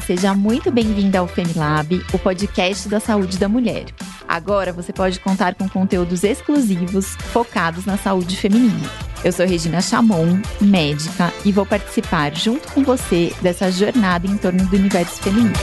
Seja 0.00 0.34
muito 0.34 0.70
bem-vinda 0.70 1.18
ao 1.18 1.26
Femilab, 1.26 2.04
o 2.12 2.18
podcast 2.18 2.88
da 2.88 3.00
saúde 3.00 3.38
da 3.38 3.48
mulher. 3.48 3.86
Agora 4.28 4.72
você 4.72 4.92
pode 4.92 5.18
contar 5.20 5.54
com 5.54 5.68
conteúdos 5.68 6.22
exclusivos 6.22 7.16
focados 7.32 7.86
na 7.86 7.96
saúde 7.96 8.36
feminina. 8.36 8.88
Eu 9.24 9.32
sou 9.32 9.46
Regina 9.46 9.80
Chamon, 9.80 10.40
médica, 10.60 11.32
e 11.44 11.50
vou 11.50 11.64
participar 11.64 12.34
junto 12.34 12.72
com 12.72 12.82
você 12.82 13.32
dessa 13.40 13.70
jornada 13.70 14.26
em 14.26 14.36
torno 14.36 14.64
do 14.66 14.76
universo 14.76 15.20
feminino. 15.22 15.54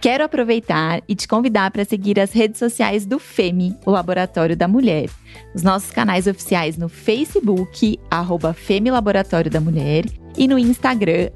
Quero 0.00 0.24
aproveitar 0.24 1.00
e 1.08 1.14
te 1.14 1.28
convidar 1.28 1.70
para 1.70 1.84
seguir 1.84 2.18
as 2.18 2.32
redes 2.32 2.58
sociais 2.58 3.06
do 3.06 3.20
FEMI, 3.20 3.76
o 3.86 3.90
Laboratório 3.90 4.56
da 4.56 4.66
Mulher. 4.66 5.08
Os 5.54 5.62
nossos 5.62 5.92
canais 5.92 6.26
oficiais 6.26 6.76
no 6.76 6.88
Facebook, 6.88 8.00
arroba 8.10 8.52
FEMI 8.52 8.90
Laboratório 8.90 9.48
da 9.48 9.60
Mulher, 9.60 10.04
e 10.36 10.48
no 10.48 10.58
Instagram, 10.58 11.30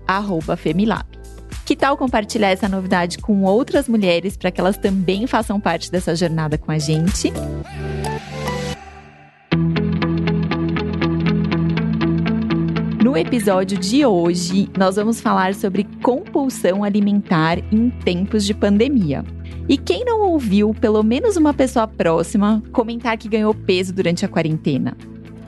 FEMILab. 0.56 1.06
Que 1.64 1.74
tal 1.74 1.96
compartilhar 1.96 2.50
essa 2.50 2.68
novidade 2.68 3.18
com 3.18 3.42
outras 3.42 3.88
mulheres 3.88 4.36
para 4.36 4.52
que 4.52 4.60
elas 4.60 4.76
também 4.76 5.26
façam 5.26 5.58
parte 5.58 5.90
dessa 5.90 6.14
jornada 6.14 6.56
com 6.56 6.70
a 6.70 6.78
gente? 6.78 7.32
No 13.02 13.16
episódio 13.16 13.76
de 13.78 14.06
hoje, 14.06 14.68
nós 14.78 14.94
vamos 14.94 15.20
falar 15.20 15.54
sobre 15.54 15.84
compulsão 16.02 16.84
alimentar 16.84 17.58
em 17.72 17.90
tempos 17.90 18.44
de 18.44 18.54
pandemia. 18.54 19.24
E 19.68 19.76
quem 19.76 20.04
não 20.04 20.20
ouviu 20.20 20.72
pelo 20.72 21.02
menos 21.02 21.36
uma 21.36 21.52
pessoa 21.52 21.88
próxima 21.88 22.62
comentar 22.70 23.18
que 23.18 23.28
ganhou 23.28 23.52
peso 23.52 23.92
durante 23.92 24.24
a 24.24 24.28
quarentena? 24.28 24.96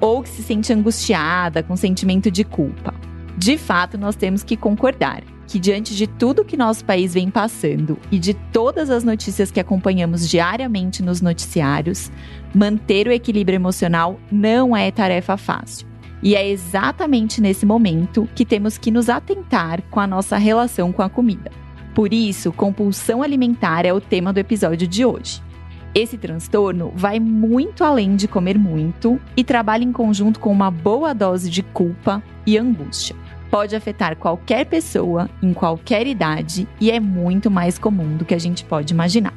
Ou 0.01 0.23
que 0.23 0.29
se 0.29 0.43
sente 0.43 0.73
angustiada, 0.73 1.63
com 1.63 1.77
sentimento 1.77 2.29
de 2.29 2.43
culpa? 2.43 2.98
De 3.39 3.57
fato, 3.57 3.97
nós 3.97 4.17
temos 4.17 4.43
que 4.43 4.57
concordar 4.57 5.23
que, 5.47 5.61
diante 5.61 5.95
de 5.95 6.09
tudo 6.09 6.45
que 6.45 6.57
nosso 6.57 6.85
país 6.85 7.15
vem 7.15 7.31
passando 7.31 7.97
e 8.11 8.19
de 8.19 8.35
todas 8.35 8.91
as 8.91 9.05
notícias 9.05 9.49
que 9.49 9.61
acompanhamos 9.61 10.29
diariamente 10.29 11.05
nos 11.05 11.21
noticiários, 11.21 12.11
manter 12.53 13.07
o 13.07 13.13
equilíbrio 13.13 13.55
emocional 13.55 14.19
não 14.31 14.77
é 14.77 14.91
tarefa 14.91 15.37
fácil. 15.37 15.87
E 16.21 16.35
é 16.35 16.49
exatamente 16.49 17.41
nesse 17.41 17.65
momento 17.65 18.29
que 18.35 18.45
temos 18.45 18.77
que 18.77 18.91
nos 18.91 19.09
atentar 19.09 19.83
com 19.89 20.01
a 20.01 20.07
nossa 20.07 20.37
relação 20.37 20.91
com 20.93 21.03
a 21.03 21.09
comida. 21.09 21.53
Por 21.95 22.13
isso, 22.13 22.51
compulsão 22.51 23.23
alimentar 23.23 23.87
é 23.87 23.93
o 23.93 24.01
tema 24.01 24.33
do 24.33 24.39
episódio 24.39 24.89
de 24.89 25.05
hoje. 25.05 25.41
Esse 25.95 26.19
transtorno 26.19 26.93
vai 26.95 27.21
muito 27.21 27.83
além 27.85 28.17
de 28.17 28.27
comer 28.27 28.59
muito 28.59 29.21
e 29.37 29.45
trabalha 29.45 29.85
em 29.85 29.93
conjunto 29.93 30.41
com 30.41 30.51
uma 30.51 30.73
boa 30.73 31.15
dose 31.15 31.49
de 31.49 31.63
culpa 31.63 32.23
e 32.47 32.59
angústia. 32.59 33.17
Pode 33.51 33.75
afetar 33.75 34.17
qualquer 34.17 34.67
pessoa, 34.67 35.29
em 35.43 35.55
qualquer 35.55 36.07
idade 36.07 36.69
e 36.79 36.91
é 36.91 37.01
muito 37.01 37.51
mais 37.51 37.79
comum 37.79 38.17
do 38.17 38.25
que 38.25 38.35
a 38.35 38.39
gente 38.39 38.65
pode 38.65 38.93
imaginar. 38.93 39.33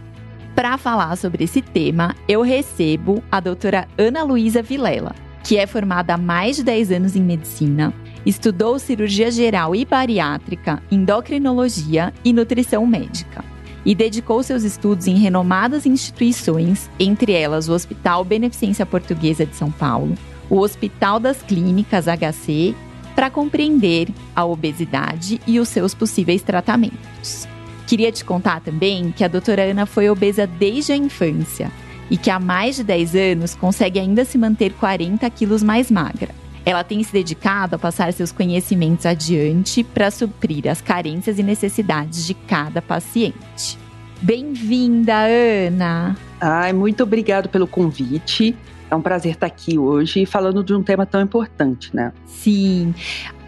Para 0.54 0.78
falar 0.78 1.16
sobre 1.16 1.46
esse 1.46 1.62
tema, 1.62 2.14
eu 2.28 2.42
recebo 2.42 3.24
a 3.32 3.40
doutora 3.40 3.88
Ana 3.98 4.22
Luísa 4.24 4.62
Vilela, 4.62 5.16
que 5.44 5.58
é 5.58 5.66
formada 5.66 6.16
há 6.16 6.18
mais 6.18 6.58
de 6.58 6.64
10 6.64 6.92
anos 6.92 7.16
em 7.16 7.22
medicina, 7.22 7.94
estudou 8.26 8.78
cirurgia 8.78 9.32
geral 9.32 9.74
e 9.74 9.86
bariátrica, 9.86 10.84
endocrinologia 10.92 12.14
e 12.24 12.34
nutrição 12.34 12.86
médica. 12.86 13.44
E 13.84 13.96
dedicou 13.96 14.44
seus 14.44 14.64
estudos 14.64 15.08
em 15.08 15.16
renomadas 15.16 15.86
instituições, 15.86 16.90
entre 17.00 17.32
elas 17.32 17.68
o 17.68 17.74
Hospital 17.74 18.24
Beneficência 18.24 18.86
Portuguesa 18.86 19.46
de 19.46 19.56
São 19.56 19.72
Paulo, 19.72 20.16
o 20.50 20.60
Hospital 20.60 21.20
das 21.20 21.42
Clínicas 21.42 22.06
HC, 22.06 22.76
para 23.16 23.30
compreender 23.30 24.10
a 24.36 24.46
obesidade 24.46 25.40
e 25.46 25.60
os 25.60 25.70
seus 25.70 25.94
possíveis 25.94 26.42
tratamentos. 26.42 27.48
Queria 27.88 28.12
te 28.12 28.24
contar 28.24 28.62
também 28.62 29.12
que 29.12 29.24
a 29.24 29.28
doutora 29.28 29.64
Ana 29.64 29.86
foi 29.86 30.10
obesa 30.10 30.48
desde 30.48 30.94
a 30.94 30.96
infância 30.96 31.72
e 32.10 32.18
que 32.18 32.30
há 32.30 32.40
mais 32.40 32.76
de 32.76 32.84
10 32.84 33.16
anos 33.16 33.56
consegue 33.56 34.00
ainda 34.00 34.26
se 34.26 34.38
manter 34.38 34.74
40 34.74 35.30
quilos 35.30 35.62
mais 35.64 35.92
magra. 35.92 36.30
Ela 36.66 36.84
tem 36.84 37.04
se 37.04 37.12
dedicado 37.12 37.76
a 37.76 37.80
passar 37.80 38.14
seus 38.14 38.32
conhecimentos 38.32 39.06
adiante 39.06 39.84
para 39.84 40.12
suprir 40.12 40.68
as 40.68 40.80
carências 40.80 41.40
e 41.40 41.44
necessidades 41.44 42.26
de 42.26 42.34
cada 42.34 42.82
paciente. 42.82 43.80
Bem-vinda, 44.22 45.26
Ana! 45.68 46.16
Ai, 46.40 46.72
muito 46.74 47.02
obrigado 47.02 47.50
pelo 47.50 47.66
convite. 47.66 48.56
É 48.92 48.96
um 48.96 49.02
prazer 49.02 49.36
estar 49.36 49.48
aqui 49.48 49.80
hoje 49.80 50.26
falando 50.26 50.62
de 50.62 50.74
um 50.74 50.84
tema 50.84 51.06
tão 51.06 51.22
importante, 51.22 51.96
né? 51.96 52.12
Sim. 52.26 52.94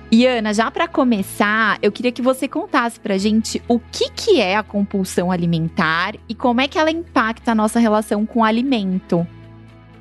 E 0.10 0.26
Ana, 0.26 0.54
já 0.54 0.72
para 0.72 0.88
começar, 0.88 1.78
eu 1.82 1.92
queria 1.92 2.14
que 2.14 2.22
você 2.22 2.48
contasse 2.48 2.98
pra 2.98 3.18
gente 3.18 3.62
o 3.68 3.78
que, 3.78 4.10
que 4.12 4.40
é 4.40 4.56
a 4.56 4.64
compulsão 4.64 5.32
alimentar 5.32 6.16
e 6.30 6.34
como 6.34 6.62
é 6.62 6.68
que 6.68 6.80
ela 6.80 6.90
impacta 6.90 7.52
a 7.52 7.56
nossa 7.56 7.78
relação 7.78 8.26
com 8.26 8.40
o 8.40 8.44
alimento. 8.44 9.28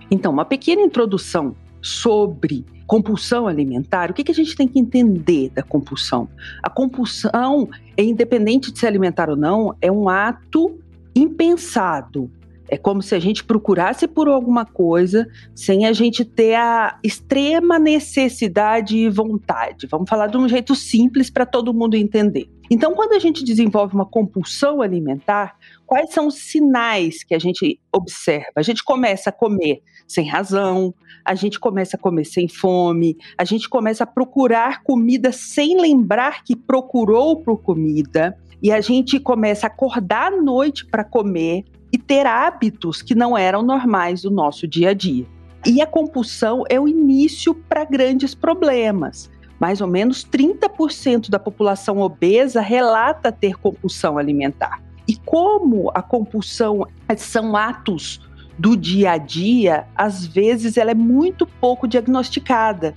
Então, 0.08 0.30
uma 0.30 0.44
pequena 0.44 0.80
introdução 0.80 1.56
sobre 1.80 2.64
compulsão 2.86 3.48
alimentar, 3.48 4.10
o 4.10 4.14
que, 4.14 4.22
que 4.22 4.30
a 4.30 4.34
gente 4.34 4.54
tem 4.54 4.68
que 4.68 4.78
entender 4.78 5.50
da 5.50 5.62
compulsão? 5.62 6.28
A 6.62 6.70
compulsão, 6.70 7.68
é 7.96 8.04
independente 8.04 8.70
de 8.70 8.78
se 8.78 8.86
alimentar 8.86 9.28
ou 9.28 9.36
não, 9.36 9.74
é 9.80 9.90
um 9.90 10.08
ato 10.08 10.78
impensado, 11.16 12.30
é 12.72 12.78
como 12.78 13.02
se 13.02 13.14
a 13.14 13.18
gente 13.18 13.44
procurasse 13.44 14.08
por 14.08 14.28
alguma 14.28 14.64
coisa 14.64 15.28
sem 15.54 15.84
a 15.84 15.92
gente 15.92 16.24
ter 16.24 16.54
a 16.54 16.98
extrema 17.04 17.78
necessidade 17.78 18.96
e 18.96 19.10
vontade. 19.10 19.86
Vamos 19.90 20.08
falar 20.08 20.28
de 20.28 20.38
um 20.38 20.48
jeito 20.48 20.74
simples 20.74 21.28
para 21.28 21.44
todo 21.44 21.74
mundo 21.74 21.96
entender. 21.96 22.48
Então, 22.70 22.94
quando 22.94 23.12
a 23.12 23.18
gente 23.18 23.44
desenvolve 23.44 23.94
uma 23.94 24.06
compulsão 24.06 24.80
alimentar, 24.80 25.54
quais 25.84 26.14
são 26.14 26.28
os 26.28 26.36
sinais 26.36 27.22
que 27.22 27.34
a 27.34 27.38
gente 27.38 27.78
observa? 27.94 28.52
A 28.56 28.62
gente 28.62 28.82
começa 28.82 29.28
a 29.28 29.32
comer 29.32 29.82
sem 30.08 30.26
razão, 30.26 30.94
a 31.26 31.34
gente 31.34 31.60
começa 31.60 31.98
a 31.98 32.00
comer 32.00 32.24
sem 32.24 32.48
fome, 32.48 33.18
a 33.36 33.44
gente 33.44 33.68
começa 33.68 34.04
a 34.04 34.06
procurar 34.06 34.82
comida 34.82 35.30
sem 35.30 35.78
lembrar 35.78 36.42
que 36.42 36.56
procurou 36.56 37.36
por 37.36 37.58
comida, 37.60 38.34
e 38.62 38.70
a 38.70 38.80
gente 38.80 39.18
começa 39.18 39.66
a 39.66 39.68
acordar 39.68 40.32
à 40.32 40.40
noite 40.40 40.86
para 40.86 41.02
comer, 41.02 41.64
e 41.92 41.98
ter 41.98 42.26
hábitos 42.26 43.02
que 43.02 43.14
não 43.14 43.36
eram 43.36 43.62
normais 43.62 44.22
do 44.22 44.30
nosso 44.30 44.66
dia 44.66 44.90
a 44.90 44.94
dia. 44.94 45.26
E 45.64 45.80
a 45.80 45.86
compulsão 45.86 46.64
é 46.68 46.80
o 46.80 46.88
início 46.88 47.54
para 47.54 47.84
grandes 47.84 48.34
problemas. 48.34 49.30
Mais 49.60 49.80
ou 49.80 49.86
menos 49.86 50.24
30% 50.24 51.30
da 51.30 51.38
população 51.38 51.98
obesa 51.98 52.60
relata 52.60 53.30
ter 53.30 53.56
compulsão 53.56 54.18
alimentar. 54.18 54.82
E 55.06 55.16
como 55.16 55.90
a 55.94 56.02
compulsão 56.02 56.86
são 57.16 57.54
atos 57.54 58.20
do 58.58 58.76
dia 58.76 59.12
a 59.12 59.18
dia, 59.18 59.86
às 59.94 60.26
vezes 60.26 60.76
ela 60.76 60.90
é 60.90 60.94
muito 60.94 61.46
pouco 61.46 61.86
diagnosticada. 61.86 62.94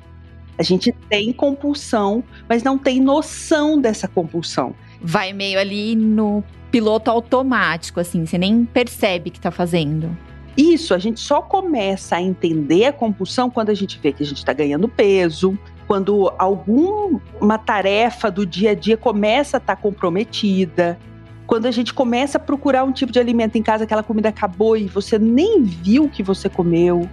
A 0.58 0.64
gente 0.64 0.92
tem 1.10 1.34
compulsão, 1.34 2.24
mas 2.48 2.64
não 2.64 2.78
tem 2.78 3.00
noção 3.00 3.80
dessa 3.80 4.08
compulsão. 4.08 4.74
Vai 5.02 5.34
meio 5.34 5.60
ali 5.60 5.96
no 5.96 6.44
piloto 6.76 7.10
automático, 7.10 8.02
assim, 8.02 8.26
você 8.26 8.38
nem 8.38 8.66
percebe 8.66 9.30
que 9.30 9.40
tá 9.40 9.50
fazendo. 9.50 10.10
Isso, 10.58 10.94
a 10.94 10.98
gente 10.98 11.22
só 11.22 11.42
começa 11.42 12.18
a 12.18 12.22
entender 12.22 12.88
a 12.88 12.92
compulsão 12.92 13.50
quando 13.50 13.70
a 13.70 13.74
gente 13.74 13.98
vê 13.98 14.12
que 14.12 14.22
a 14.22 14.26
gente 14.26 14.40
está 14.40 14.52
ganhando 14.52 14.90
peso, 14.90 15.58
quando 15.88 16.34
alguma 16.38 17.58
tarefa 17.58 18.30
do 18.30 18.46
dia 18.46 18.72
a 18.72 18.74
dia 18.74 18.98
começa 18.98 19.56
a 19.56 19.60
estar 19.60 19.78
tá 19.78 19.82
comprometida, 19.82 21.00
quando 21.48 21.66
a 21.66 21.72
gente 21.72 21.94
começa 21.94 22.38
a 22.38 22.42
procurar 22.42 22.84
um 22.84 22.92
tipo 22.92 23.10
de 23.10 23.20
alimento 23.20 23.58
em 23.58 23.64
casa, 23.64 23.86
aquela 23.86 24.04
comida 24.04 24.28
acabou 24.28 24.76
e 24.76 24.84
você 24.84 25.18
nem 25.18 25.64
viu 25.64 26.10
que 26.10 26.22
você 26.22 26.50
comeu. 26.50 27.10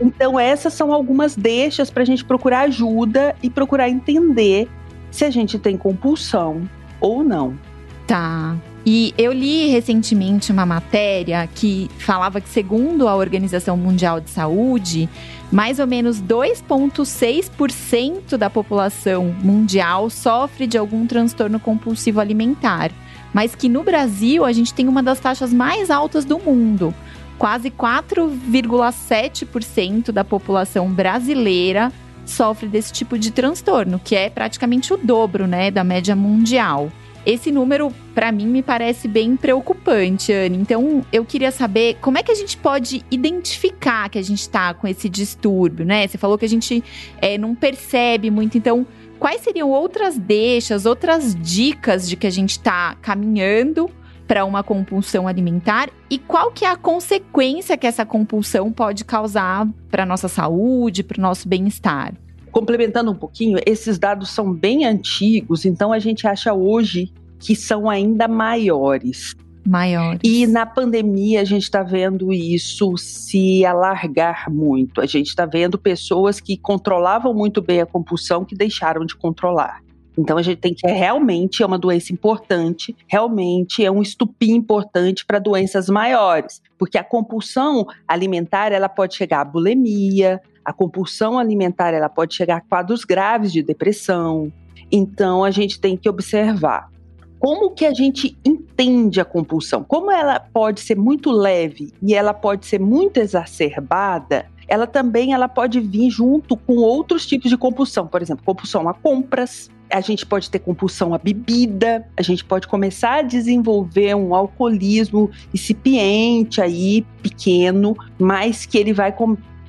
Então, 0.00 0.40
essas 0.40 0.72
são 0.72 0.90
algumas 0.90 1.36
deixas 1.36 1.90
para 1.90 2.02
a 2.02 2.06
gente 2.06 2.24
procurar 2.24 2.60
ajuda 2.60 3.36
e 3.42 3.50
procurar 3.50 3.90
entender 3.90 4.70
se 5.10 5.22
a 5.22 5.30
gente 5.30 5.58
tem 5.58 5.76
compulsão 5.76 6.62
ou 6.98 7.22
não. 7.22 7.58
Tá. 8.06 8.56
E 8.84 9.14
eu 9.16 9.32
li 9.32 9.68
recentemente 9.68 10.50
uma 10.50 10.66
matéria 10.66 11.48
que 11.54 11.88
falava 11.98 12.40
que, 12.40 12.48
segundo 12.48 13.06
a 13.06 13.14
Organização 13.14 13.76
Mundial 13.76 14.20
de 14.20 14.28
Saúde, 14.28 15.08
mais 15.52 15.78
ou 15.78 15.86
menos 15.86 16.20
2,6% 16.20 18.36
da 18.36 18.50
população 18.50 19.32
mundial 19.40 20.10
sofre 20.10 20.66
de 20.66 20.76
algum 20.76 21.06
transtorno 21.06 21.60
compulsivo 21.60 22.18
alimentar. 22.18 22.90
Mas 23.32 23.54
que 23.54 23.68
no 23.68 23.84
Brasil 23.84 24.44
a 24.44 24.50
gente 24.52 24.74
tem 24.74 24.88
uma 24.88 25.00
das 25.02 25.20
taxas 25.20 25.52
mais 25.52 25.88
altas 25.88 26.24
do 26.24 26.40
mundo. 26.40 26.92
Quase 27.38 27.70
4,7% 27.70 30.10
da 30.10 30.24
população 30.24 30.90
brasileira 30.90 31.92
sofre 32.26 32.66
desse 32.68 32.92
tipo 32.92 33.16
de 33.18 33.30
transtorno, 33.30 34.00
que 34.02 34.16
é 34.16 34.28
praticamente 34.28 34.92
o 34.92 34.96
dobro, 34.96 35.46
né, 35.46 35.70
da 35.70 35.84
média 35.84 36.16
mundial. 36.16 36.90
Esse 37.24 37.52
número, 37.52 37.92
para 38.14 38.32
mim, 38.32 38.46
me 38.46 38.62
parece 38.62 39.06
bem 39.06 39.36
preocupante, 39.36 40.32
Anne. 40.32 40.58
Então, 40.58 41.06
eu 41.12 41.24
queria 41.24 41.52
saber 41.52 41.96
como 42.00 42.18
é 42.18 42.22
que 42.22 42.32
a 42.32 42.34
gente 42.34 42.56
pode 42.56 43.04
identificar 43.10 44.08
que 44.08 44.18
a 44.18 44.22
gente 44.22 44.40
está 44.40 44.74
com 44.74 44.88
esse 44.88 45.08
distúrbio, 45.08 45.86
né? 45.86 46.06
Você 46.06 46.18
falou 46.18 46.36
que 46.36 46.44
a 46.44 46.48
gente 46.48 46.82
é, 47.18 47.38
não 47.38 47.54
percebe 47.54 48.28
muito. 48.28 48.58
Então, 48.58 48.84
quais 49.20 49.40
seriam 49.40 49.70
outras 49.70 50.18
deixas, 50.18 50.84
outras 50.84 51.32
dicas 51.34 52.08
de 52.08 52.16
que 52.16 52.26
a 52.26 52.30
gente 52.30 52.50
está 52.50 52.96
caminhando 53.00 53.88
para 54.26 54.44
uma 54.44 54.64
compulsão 54.64 55.28
alimentar 55.28 55.90
e 56.10 56.18
qual 56.18 56.50
que 56.50 56.64
é 56.64 56.70
a 56.70 56.76
consequência 56.76 57.76
que 57.76 57.86
essa 57.86 58.04
compulsão 58.04 58.72
pode 58.72 59.04
causar 59.04 59.68
para 59.90 60.04
nossa 60.04 60.26
saúde, 60.26 61.04
para 61.04 61.18
o 61.18 61.22
nosso 61.22 61.48
bem-estar? 61.48 62.14
Complementando 62.52 63.10
um 63.10 63.14
pouquinho, 63.14 63.58
esses 63.66 63.98
dados 63.98 64.28
são 64.28 64.52
bem 64.52 64.84
antigos, 64.84 65.64
então 65.64 65.92
a 65.92 65.98
gente 65.98 66.26
acha 66.26 66.52
hoje 66.52 67.10
que 67.40 67.56
são 67.56 67.88
ainda 67.88 68.28
maiores. 68.28 69.34
Maiores. 69.66 70.20
E 70.22 70.46
na 70.46 70.66
pandemia 70.66 71.40
a 71.40 71.44
gente 71.44 71.62
está 71.62 71.82
vendo 71.82 72.32
isso 72.32 72.96
se 72.96 73.64
alargar 73.64 74.50
muito. 74.50 75.00
A 75.00 75.06
gente 75.06 75.28
está 75.28 75.46
vendo 75.46 75.78
pessoas 75.78 76.40
que 76.40 76.56
controlavam 76.56 77.32
muito 77.32 77.62
bem 77.62 77.80
a 77.80 77.86
compulsão 77.86 78.44
que 78.44 78.54
deixaram 78.54 79.06
de 79.06 79.16
controlar. 79.16 79.80
Então 80.16 80.36
a 80.36 80.42
gente 80.42 80.58
tem 80.58 80.74
que 80.74 80.86
é, 80.86 80.92
realmente 80.92 81.62
é 81.62 81.66
uma 81.66 81.78
doença 81.78 82.12
importante, 82.12 82.94
realmente 83.06 83.84
é 83.84 83.90
um 83.90 84.02
estupim 84.02 84.52
importante 84.52 85.24
para 85.24 85.38
doenças 85.38 85.88
maiores, 85.88 86.60
porque 86.78 86.98
a 86.98 87.04
compulsão 87.04 87.86
alimentar 88.06 88.72
ela 88.72 88.90
pode 88.90 89.14
chegar 89.14 89.40
à 89.40 89.44
bulimia, 89.44 90.40
a 90.64 90.72
compulsão 90.72 91.38
alimentar 91.38 91.92
ela 91.92 92.08
pode 92.08 92.34
chegar 92.34 92.56
a 92.56 92.60
quadros 92.60 93.04
graves 93.04 93.52
de 93.52 93.62
depressão. 93.62 94.52
Então 94.90 95.44
a 95.44 95.50
gente 95.50 95.80
tem 95.80 95.96
que 95.96 96.08
observar 96.08 96.90
como 97.38 97.70
que 97.70 97.84
a 97.84 97.92
gente 97.92 98.38
entende 98.44 99.20
a 99.20 99.24
compulsão, 99.24 99.82
como 99.82 100.10
ela 100.10 100.38
pode 100.38 100.80
ser 100.80 100.96
muito 100.96 101.30
leve 101.32 101.92
e 102.00 102.14
ela 102.14 102.32
pode 102.32 102.66
ser 102.66 102.78
muito 102.78 103.18
exacerbada 103.18 104.46
ela 104.68 104.86
também 104.86 105.34
ela 105.34 105.48
pode 105.48 105.80
vir 105.80 106.08
junto 106.08 106.56
com 106.56 106.76
outros 106.76 107.26
tipos 107.26 107.50
de 107.50 107.58
compulsão, 107.58 108.06
por 108.06 108.22
exemplo, 108.22 108.42
compulsão 108.42 108.88
a 108.88 108.94
compras, 108.94 109.70
a 109.90 110.00
gente 110.00 110.24
pode 110.24 110.50
ter 110.50 110.60
compulsão 110.60 111.12
à 111.12 111.18
bebida, 111.18 112.08
a 112.16 112.22
gente 112.22 112.42
pode 112.42 112.66
começar 112.66 113.16
a 113.16 113.22
desenvolver 113.22 114.14
um 114.14 114.34
alcoolismo 114.34 115.30
incipiente 115.52 116.62
aí, 116.62 117.04
pequeno, 117.22 117.94
mas 118.18 118.64
que 118.64 118.78
ele 118.78 118.94
vai 118.94 119.12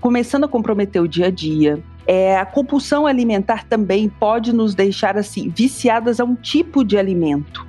começando 0.03 0.43
a 0.43 0.49
comprometer 0.49 1.01
o 1.01 1.07
dia 1.07 1.27
a 1.27 1.31
dia. 1.31 1.81
É, 2.05 2.37
a 2.37 2.45
compulsão 2.45 3.07
alimentar 3.07 3.63
também 3.63 4.09
pode 4.09 4.51
nos 4.51 4.75
deixar 4.75 5.17
assim 5.17 5.47
viciadas 5.47 6.19
a 6.19 6.25
um 6.25 6.35
tipo 6.35 6.83
de 6.83 6.97
alimento. 6.97 7.65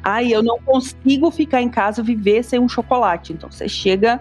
Ai, 0.00 0.32
eu 0.32 0.44
não 0.44 0.60
consigo 0.60 1.28
ficar 1.32 1.60
em 1.60 1.68
casa 1.68 2.00
viver 2.00 2.44
sem 2.44 2.60
um 2.60 2.68
chocolate. 2.68 3.32
Então 3.32 3.50
você 3.50 3.68
chega, 3.68 4.20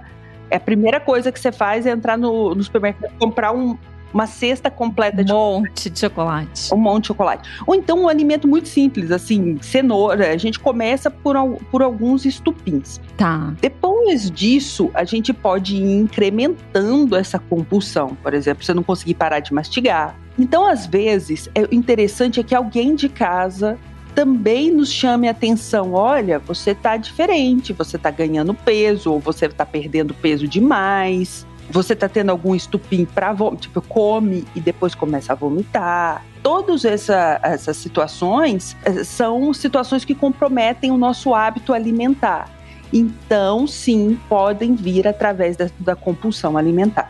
é 0.50 0.56
a 0.56 0.60
primeira 0.60 1.00
coisa 1.00 1.31
que 1.31 1.40
você 1.40 1.52
faz 1.52 1.86
é 1.86 1.92
entrar 1.92 2.18
no, 2.18 2.56
no 2.56 2.63
supermercado 2.63 3.13
comprar 3.19 3.52
um, 3.52 3.78
uma 4.13 4.28
cesta 4.28 4.69
completa 4.69 5.24
de 5.24 5.31
um 5.31 5.36
monte 5.36 5.90
de 5.90 6.00
chocolate. 6.00 6.74
Um 6.74 6.78
monte 6.78 7.04
de 7.04 7.08
chocolate. 7.08 7.50
Ou 7.66 7.75
então 7.75 8.02
um 8.02 8.08
alimento 8.08 8.48
muito 8.48 8.68
simples, 8.68 9.12
assim, 9.12 9.58
cenoura. 9.62 10.31
A 10.31 10.38
gente 10.38 10.60
começa 10.60 11.10
por, 11.10 11.36
por 11.72 11.81
alguns 11.81 12.25
estupins. 12.25 13.00
Tá. 13.18 13.54
Depois 13.62 14.30
disso, 14.30 14.90
a 14.94 15.04
gente 15.04 15.34
pode 15.34 15.75
ir 15.75 16.00
incrementando 16.00 17.16
essa 17.16 17.40
compulsão. 17.40 18.18
Por 18.22 18.34
exemplo, 18.34 18.63
você 18.63 18.74
não 18.74 18.84
conseguir 18.84 19.16
parar 19.16 19.40
de 19.40 19.54
mastigar. 19.54 20.16
Então, 20.38 20.66
às 20.66 20.86
vezes, 20.86 21.50
é 21.54 21.68
interessante 21.72 22.40
é 22.40 22.44
que 22.44 22.56
alguém 22.56 22.96
de 22.96 23.10
casa 23.10 23.78
também 24.16 24.72
nos 24.72 24.92
chame 24.92 25.28
a 25.28 25.31
atenção. 25.31 25.94
Olha, 25.94 26.40
você 26.40 26.75
tá 26.75 26.98
diferente, 26.98 27.74
você 27.74 27.98
tá 27.98 28.12
ganhando 28.12 28.54
peso, 28.54 29.12
ou 29.12 29.19
você 29.19 29.48
tá 29.48 29.66
perdendo 29.66 30.13
peso 30.13 30.48
demais 30.48 31.46
você 31.72 31.96
tá 31.96 32.10
tendo 32.10 32.30
algum 32.30 32.54
estupim 32.54 33.06
para 33.06 33.34
tipo, 33.58 33.82
come 33.82 34.46
e 34.56 34.60
depois 34.60 34.94
começa 34.94 35.34
a 35.34 35.36
vomitar. 35.36 36.24
Todas 36.44 36.86
essa, 36.86 37.40
essas 37.44 37.78
situações 37.78 38.76
eh, 38.84 39.04
são 39.04 39.54
situações 39.54 40.04
que 40.04 40.14
comprometem 40.14 40.92
o 40.92 40.98
nosso 40.98 41.34
hábito 41.34 41.74
alimentar. 41.74 42.50
Então, 42.92 43.66
sim, 43.66 44.20
podem 44.28 44.76
vir 44.76 45.08
através 45.08 45.56
da, 45.56 45.70
da 45.80 45.96
compulsão 45.96 46.58
alimentar. 46.58 47.10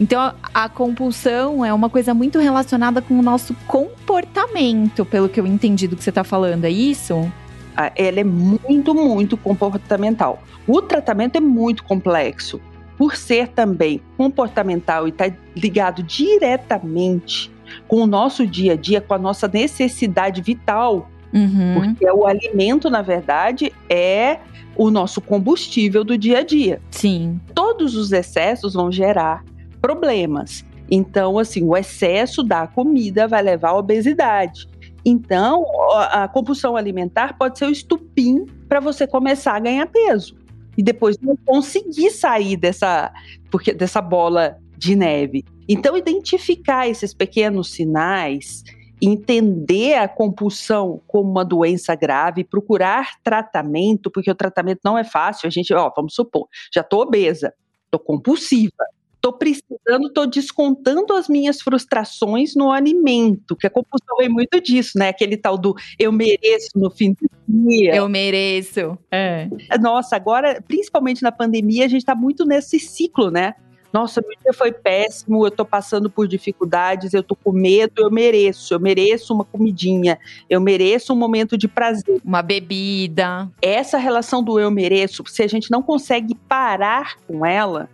Então, 0.00 0.34
a 0.54 0.68
compulsão 0.68 1.64
é 1.64 1.72
uma 1.72 1.90
coisa 1.90 2.12
muito 2.14 2.38
relacionada 2.38 3.00
com 3.02 3.18
o 3.18 3.22
nosso 3.22 3.54
comportamento, 3.66 5.04
pelo 5.04 5.28
que 5.28 5.38
eu 5.38 5.46
entendi 5.46 5.86
do 5.86 5.94
que 5.94 6.02
você 6.02 6.10
está 6.10 6.24
falando, 6.24 6.64
é 6.64 6.70
isso? 6.70 7.30
Ah, 7.76 7.92
ela 7.94 8.18
é 8.18 8.24
muito, 8.24 8.94
muito 8.94 9.36
comportamental. 9.36 10.42
O 10.66 10.80
tratamento 10.82 11.36
é 11.36 11.40
muito 11.40 11.84
complexo 11.84 12.60
por 13.00 13.16
ser 13.16 13.48
também 13.48 13.98
comportamental 14.18 15.06
e 15.06 15.10
estar 15.10 15.30
tá 15.30 15.36
ligado 15.56 16.02
diretamente 16.02 17.50
com 17.88 18.02
o 18.02 18.06
nosso 18.06 18.46
dia 18.46 18.74
a 18.74 18.76
dia, 18.76 19.00
com 19.00 19.14
a 19.14 19.18
nossa 19.18 19.48
necessidade 19.48 20.42
vital, 20.42 21.08
uhum. 21.32 21.76
porque 21.76 22.04
o 22.10 22.26
alimento, 22.26 22.90
na 22.90 23.00
verdade, 23.00 23.72
é 23.88 24.40
o 24.76 24.90
nosso 24.90 25.18
combustível 25.22 26.04
do 26.04 26.18
dia 26.18 26.40
a 26.40 26.42
dia. 26.42 26.78
Sim. 26.90 27.40
Todos 27.54 27.96
os 27.96 28.12
excessos 28.12 28.74
vão 28.74 28.92
gerar 28.92 29.46
problemas. 29.80 30.62
Então, 30.90 31.38
assim, 31.38 31.64
o 31.64 31.74
excesso 31.74 32.42
da 32.42 32.66
comida 32.66 33.26
vai 33.26 33.40
levar 33.40 33.70
à 33.70 33.78
obesidade. 33.78 34.68
Então, 35.06 35.64
a 36.10 36.28
compulsão 36.28 36.76
alimentar 36.76 37.38
pode 37.38 37.58
ser 37.58 37.64
o 37.64 37.70
estupim 37.70 38.44
para 38.68 38.78
você 38.78 39.06
começar 39.06 39.54
a 39.54 39.58
ganhar 39.58 39.86
peso 39.86 40.38
e 40.80 40.82
depois 40.82 41.18
não 41.20 41.36
conseguir 41.36 42.10
sair 42.10 42.56
dessa, 42.56 43.12
porque, 43.50 43.74
dessa 43.74 44.00
bola 44.00 44.56
de 44.78 44.96
neve. 44.96 45.44
Então, 45.68 45.94
identificar 45.94 46.88
esses 46.88 47.12
pequenos 47.12 47.70
sinais, 47.70 48.64
entender 48.98 49.92
a 49.96 50.08
compulsão 50.08 51.02
como 51.06 51.30
uma 51.30 51.44
doença 51.44 51.94
grave, 51.94 52.44
procurar 52.44 53.20
tratamento, 53.22 54.10
porque 54.10 54.30
o 54.30 54.34
tratamento 54.34 54.80
não 54.82 54.96
é 54.96 55.04
fácil. 55.04 55.46
A 55.46 55.50
gente, 55.50 55.70
ó, 55.74 55.92
vamos 55.94 56.14
supor, 56.14 56.48
já 56.72 56.80
estou 56.80 57.02
obesa, 57.02 57.52
estou 57.84 58.00
compulsiva, 58.00 58.86
tô 59.20 59.32
precisando, 59.32 60.10
tô 60.12 60.26
descontando 60.26 61.12
as 61.14 61.28
minhas 61.28 61.60
frustrações 61.60 62.54
no 62.54 62.70
alimento, 62.70 63.54
que 63.54 63.66
a 63.66 63.70
compulsão 63.70 64.16
vem 64.18 64.28
muito 64.28 64.60
disso, 64.60 64.98
né? 64.98 65.08
Aquele 65.08 65.36
tal 65.36 65.58
do 65.58 65.74
eu 65.98 66.10
mereço 66.10 66.70
no 66.76 66.90
fim 66.90 67.12
do 67.12 67.28
dia. 67.46 67.94
Eu 67.94 68.08
mereço. 68.08 68.98
É. 69.10 69.48
Nossa, 69.80 70.16
agora, 70.16 70.62
principalmente 70.66 71.22
na 71.22 71.32
pandemia, 71.32 71.84
a 71.84 71.88
gente 71.88 72.04
tá 72.04 72.14
muito 72.14 72.44
nesse 72.44 72.78
ciclo, 72.78 73.30
né? 73.30 73.54
Nossa, 73.92 74.20
meu 74.20 74.38
dia 74.40 74.52
foi 74.52 74.70
péssimo, 74.70 75.44
eu 75.44 75.50
tô 75.50 75.64
passando 75.64 76.08
por 76.08 76.28
dificuldades, 76.28 77.12
eu 77.12 77.24
tô 77.24 77.34
com 77.34 77.50
medo, 77.50 77.94
eu 77.98 78.10
mereço, 78.10 78.72
eu 78.72 78.78
mereço 78.78 79.34
uma 79.34 79.44
comidinha, 79.44 80.16
eu 80.48 80.60
mereço 80.60 81.12
um 81.12 81.16
momento 81.16 81.58
de 81.58 81.66
prazer. 81.66 82.20
Uma 82.24 82.40
bebida. 82.40 83.50
Essa 83.60 83.98
relação 83.98 84.44
do 84.44 84.60
eu 84.60 84.70
mereço, 84.70 85.24
se 85.26 85.42
a 85.42 85.48
gente 85.48 85.72
não 85.72 85.82
consegue 85.82 86.36
parar 86.36 87.16
com 87.26 87.44
ela, 87.44 87.90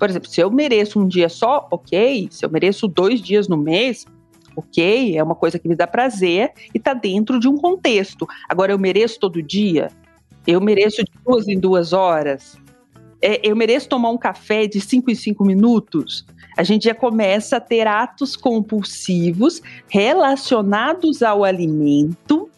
por 0.00 0.08
exemplo, 0.08 0.30
se 0.30 0.40
eu 0.40 0.50
mereço 0.50 0.98
um 0.98 1.06
dia 1.06 1.28
só, 1.28 1.68
ok. 1.70 2.26
Se 2.30 2.44
eu 2.44 2.50
mereço 2.50 2.88
dois 2.88 3.20
dias 3.20 3.46
no 3.46 3.58
mês, 3.58 4.06
ok. 4.56 5.16
É 5.16 5.22
uma 5.22 5.34
coisa 5.34 5.58
que 5.58 5.68
me 5.68 5.76
dá 5.76 5.86
prazer 5.86 6.52
e 6.74 6.78
está 6.78 6.94
dentro 6.94 7.38
de 7.38 7.46
um 7.46 7.58
contexto. 7.58 8.26
Agora, 8.48 8.72
eu 8.72 8.78
mereço 8.78 9.20
todo 9.20 9.42
dia? 9.42 9.88
Eu 10.46 10.58
mereço 10.58 11.04
de 11.04 11.12
duas 11.22 11.46
em 11.46 11.60
duas 11.60 11.92
horas? 11.92 12.56
É, 13.20 13.46
eu 13.46 13.54
mereço 13.54 13.90
tomar 13.90 14.08
um 14.08 14.16
café 14.16 14.66
de 14.66 14.80
cinco 14.80 15.10
em 15.10 15.14
cinco 15.14 15.44
minutos? 15.44 16.24
A 16.56 16.62
gente 16.62 16.84
já 16.84 16.94
começa 16.94 17.58
a 17.58 17.60
ter 17.60 17.86
atos 17.86 18.34
compulsivos 18.36 19.60
relacionados 19.86 21.22
ao 21.22 21.44
alimento 21.44 22.49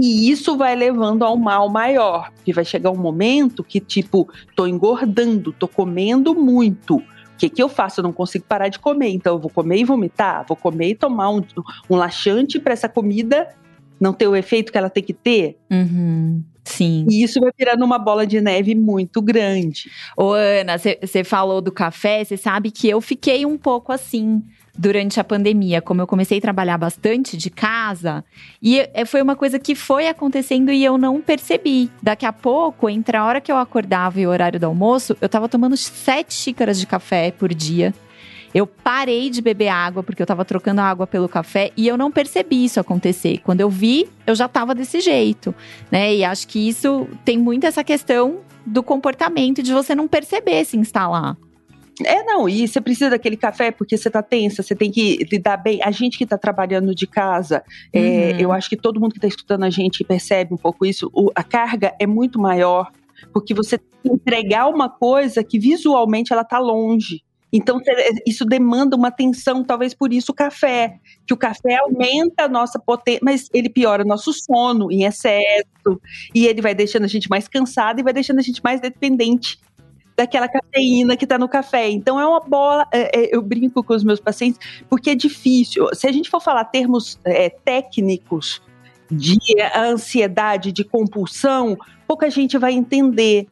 e 0.00 0.30
isso 0.30 0.56
vai 0.56 0.74
levando 0.74 1.24
ao 1.24 1.36
mal 1.36 1.68
maior, 1.68 2.30
porque 2.32 2.52
vai 2.52 2.64
chegar 2.64 2.90
um 2.90 2.96
momento 2.96 3.62
que, 3.62 3.80
tipo, 3.80 4.28
tô 4.56 4.66
engordando, 4.66 5.52
tô 5.52 5.68
comendo 5.68 6.34
muito. 6.34 6.96
O 6.96 7.36
que, 7.38 7.48
que 7.48 7.62
eu 7.62 7.68
faço? 7.68 8.00
Eu 8.00 8.04
não 8.04 8.12
consigo 8.12 8.44
parar 8.44 8.68
de 8.68 8.78
comer. 8.78 9.10
Então, 9.10 9.34
eu 9.34 9.40
vou 9.40 9.50
comer 9.50 9.78
e 9.78 9.84
vomitar, 9.84 10.44
vou 10.46 10.56
comer 10.56 10.90
e 10.90 10.94
tomar 10.94 11.30
um, 11.30 11.42
um 11.90 11.96
laxante 11.96 12.58
para 12.58 12.72
essa 12.72 12.88
comida 12.88 13.48
não 14.00 14.12
ter 14.12 14.26
o 14.26 14.36
efeito 14.36 14.70
que 14.70 14.78
ela 14.78 14.90
tem 14.90 15.02
que 15.02 15.14
ter. 15.14 15.58
Uhum. 15.70 16.42
Sim. 16.64 17.06
E 17.10 17.22
isso 17.22 17.40
vai 17.40 17.50
virando 17.56 17.84
uma 17.84 17.98
bola 17.98 18.26
de 18.26 18.40
neve 18.40 18.74
muito 18.74 19.20
grande. 19.20 19.90
Ô, 20.16 20.32
Ana, 20.32 20.76
você 20.78 21.22
falou 21.22 21.60
do 21.60 21.70
café, 21.70 22.24
você 22.24 22.36
sabe 22.36 22.70
que 22.70 22.88
eu 22.88 23.00
fiquei 23.00 23.44
um 23.44 23.58
pouco 23.58 23.92
assim 23.92 24.42
durante 24.76 25.20
a 25.20 25.24
pandemia, 25.24 25.80
como 25.80 26.00
eu 26.00 26.06
comecei 26.06 26.38
a 26.38 26.40
trabalhar 26.40 26.76
bastante 26.76 27.36
de 27.36 27.48
casa, 27.48 28.24
e 28.60 28.80
é, 28.92 29.04
foi 29.04 29.22
uma 29.22 29.36
coisa 29.36 29.58
que 29.58 29.74
foi 29.74 30.08
acontecendo 30.08 30.72
e 30.72 30.84
eu 30.84 30.98
não 30.98 31.20
percebi. 31.20 31.90
Daqui 32.02 32.26
a 32.26 32.32
pouco, 32.32 32.88
entre 32.90 33.16
a 33.16 33.24
hora 33.24 33.40
que 33.40 33.52
eu 33.52 33.56
acordava 33.56 34.20
e 34.20 34.26
o 34.26 34.30
horário 34.30 34.58
do 34.58 34.66
almoço, 34.66 35.16
eu 35.20 35.28
tava 35.28 35.48
tomando 35.48 35.76
sete 35.76 36.34
xícaras 36.34 36.78
de 36.78 36.86
café 36.86 37.30
por 37.30 37.54
dia. 37.54 37.94
Eu 38.52 38.68
parei 38.68 39.30
de 39.30 39.42
beber 39.42 39.68
água 39.68 40.02
porque 40.02 40.22
eu 40.22 40.26
tava 40.26 40.44
trocando 40.44 40.80
água 40.80 41.08
pelo 41.08 41.28
café 41.28 41.72
e 41.76 41.88
eu 41.88 41.96
não 41.96 42.12
percebi 42.12 42.64
isso 42.64 42.78
acontecer. 42.78 43.40
Quando 43.42 43.60
eu 43.60 43.68
vi, 43.68 44.08
eu 44.24 44.34
já 44.34 44.46
tava 44.46 44.76
desse 44.76 45.00
jeito, 45.00 45.52
né? 45.90 46.14
E 46.14 46.24
acho 46.24 46.46
que 46.46 46.68
isso 46.68 47.08
tem 47.24 47.36
muito 47.36 47.66
essa 47.66 47.82
questão 47.82 48.38
do 48.64 48.80
comportamento 48.80 49.60
de 49.60 49.72
você 49.72 49.92
não 49.92 50.06
perceber 50.06 50.64
se 50.64 50.76
instalar. 50.76 51.36
É, 52.02 52.24
não, 52.24 52.48
e 52.48 52.66
você 52.66 52.80
precisa 52.80 53.10
daquele 53.10 53.36
café 53.36 53.70
porque 53.70 53.96
você 53.96 54.10
tá 54.10 54.22
tensa, 54.22 54.62
você 54.62 54.74
tem 54.74 54.90
que 54.90 55.18
lidar 55.30 55.56
bem. 55.56 55.80
A 55.82 55.90
gente 55.90 56.18
que 56.18 56.26
tá 56.26 56.36
trabalhando 56.36 56.94
de 56.94 57.06
casa, 57.06 57.62
é, 57.92 57.98
uhum. 57.98 58.04
é, 58.04 58.42
eu 58.42 58.52
acho 58.52 58.68
que 58.68 58.76
todo 58.76 59.00
mundo 59.00 59.14
que 59.14 59.20
tá 59.20 59.28
escutando 59.28 59.64
a 59.64 59.70
gente 59.70 60.02
percebe 60.02 60.52
um 60.52 60.56
pouco 60.56 60.84
isso. 60.84 61.10
O, 61.12 61.30
a 61.34 61.44
carga 61.44 61.94
é 62.00 62.06
muito 62.06 62.38
maior, 62.38 62.90
porque 63.32 63.54
você 63.54 63.78
tem 63.78 63.88
que 64.02 64.12
entregar 64.12 64.66
uma 64.66 64.88
coisa 64.88 65.44
que 65.44 65.58
visualmente 65.58 66.32
ela 66.32 66.44
tá 66.44 66.58
longe. 66.58 67.22
Então, 67.56 67.80
isso 68.26 68.44
demanda 68.44 68.96
uma 68.96 69.06
atenção, 69.06 69.62
talvez 69.62 69.94
por 69.94 70.12
isso 70.12 70.32
o 70.32 70.34
café, 70.34 70.98
que 71.24 71.32
o 71.32 71.36
café 71.36 71.76
aumenta 71.76 72.46
a 72.46 72.48
nossa 72.48 72.80
potência, 72.80 73.20
mas 73.22 73.48
ele 73.54 73.68
piora 73.68 74.02
o 74.02 74.06
nosso 74.06 74.32
sono 74.32 74.90
em 74.90 75.04
excesso, 75.04 76.00
e 76.34 76.48
ele 76.48 76.60
vai 76.60 76.74
deixando 76.74 77.04
a 77.04 77.06
gente 77.06 77.30
mais 77.30 77.46
cansado 77.46 78.00
e 78.00 78.02
vai 78.02 78.12
deixando 78.12 78.40
a 78.40 78.42
gente 78.42 78.60
mais 78.64 78.80
dependente 78.80 79.60
daquela 80.16 80.48
cafeína 80.48 81.16
que 81.16 81.24
está 81.24 81.38
no 81.38 81.48
café. 81.48 81.90
Então 81.90 82.20
é 82.20 82.26
uma 82.26 82.40
bola. 82.40 82.86
É, 82.92 83.20
é, 83.20 83.36
eu 83.36 83.42
brinco 83.42 83.82
com 83.82 83.94
os 83.94 84.04
meus 84.04 84.20
pacientes 84.20 84.58
porque 84.88 85.10
é 85.10 85.14
difícil. 85.14 85.88
Se 85.92 86.06
a 86.06 86.12
gente 86.12 86.30
for 86.30 86.40
falar 86.40 86.64
termos 86.64 87.18
é, 87.24 87.50
técnicos 87.50 88.62
de 89.10 89.38
ansiedade, 89.76 90.72
de 90.72 90.84
compulsão, 90.84 91.76
pouca 92.06 92.30
gente 92.30 92.56
vai 92.58 92.72
entender. 92.72 93.46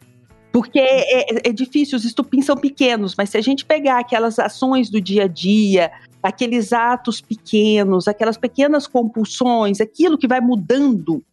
Porque 0.52 0.78
é, 0.78 1.20
é, 1.20 1.48
é 1.48 1.52
difícil, 1.52 1.96
os 1.96 2.04
estupins 2.04 2.44
são 2.44 2.56
pequenos, 2.56 3.14
mas 3.16 3.30
se 3.30 3.38
a 3.38 3.40
gente 3.40 3.64
pegar 3.64 3.98
aquelas 3.98 4.38
ações 4.38 4.90
do 4.90 5.00
dia 5.00 5.24
a 5.24 5.26
dia, 5.26 5.90
aqueles 6.22 6.74
atos 6.74 7.22
pequenos, 7.22 8.06
aquelas 8.06 8.36
pequenas 8.36 8.86
compulsões, 8.86 9.80
aquilo 9.80 10.18
que 10.18 10.28
vai 10.28 10.42
mudando 10.42 11.24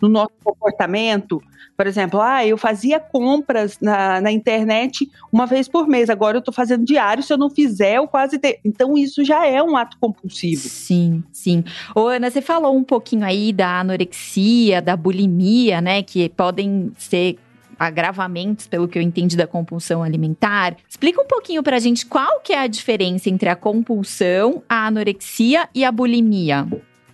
no 0.00 0.08
nosso 0.08 0.32
comportamento. 0.42 1.42
Por 1.76 1.86
exemplo, 1.86 2.20
ah, 2.20 2.44
eu 2.44 2.58
fazia 2.58 3.00
compras 3.00 3.78
na, 3.80 4.20
na 4.20 4.30
internet 4.30 5.10
uma 5.32 5.46
vez 5.46 5.66
por 5.66 5.88
mês, 5.88 6.10
agora 6.10 6.36
eu 6.36 6.40
estou 6.40 6.52
fazendo 6.52 6.84
diário, 6.84 7.22
se 7.22 7.32
eu 7.32 7.38
não 7.38 7.48
fizer, 7.48 7.96
eu 7.96 8.06
quase. 8.06 8.38
Te... 8.38 8.60
Então, 8.64 8.98
isso 8.98 9.24
já 9.24 9.46
é 9.46 9.62
um 9.62 9.76
ato 9.76 9.96
compulsivo. 9.98 10.68
Sim, 10.68 11.24
sim. 11.32 11.64
Ô, 11.94 12.08
Ana, 12.08 12.30
você 12.30 12.42
falou 12.42 12.76
um 12.76 12.84
pouquinho 12.84 13.24
aí 13.24 13.52
da 13.52 13.80
anorexia, 13.80 14.82
da 14.82 14.96
bulimia, 14.96 15.80
né, 15.80 16.02
que 16.02 16.28
podem 16.28 16.92
ser 16.98 17.38
agravamentos, 17.80 18.66
pelo 18.66 18.86
que 18.86 18.98
eu 18.98 19.02
entendi 19.02 19.34
da 19.38 19.46
compulsão 19.46 20.02
alimentar. 20.02 20.76
Explica 20.86 21.22
um 21.22 21.26
pouquinho 21.26 21.62
pra 21.62 21.78
gente 21.78 22.04
qual 22.04 22.40
que 22.40 22.52
é 22.52 22.58
a 22.58 22.66
diferença 22.66 23.30
entre 23.30 23.48
a 23.48 23.56
compulsão, 23.56 24.62
a 24.68 24.86
anorexia 24.86 25.66
e 25.74 25.82
a 25.82 25.90
bulimia. 25.90 26.68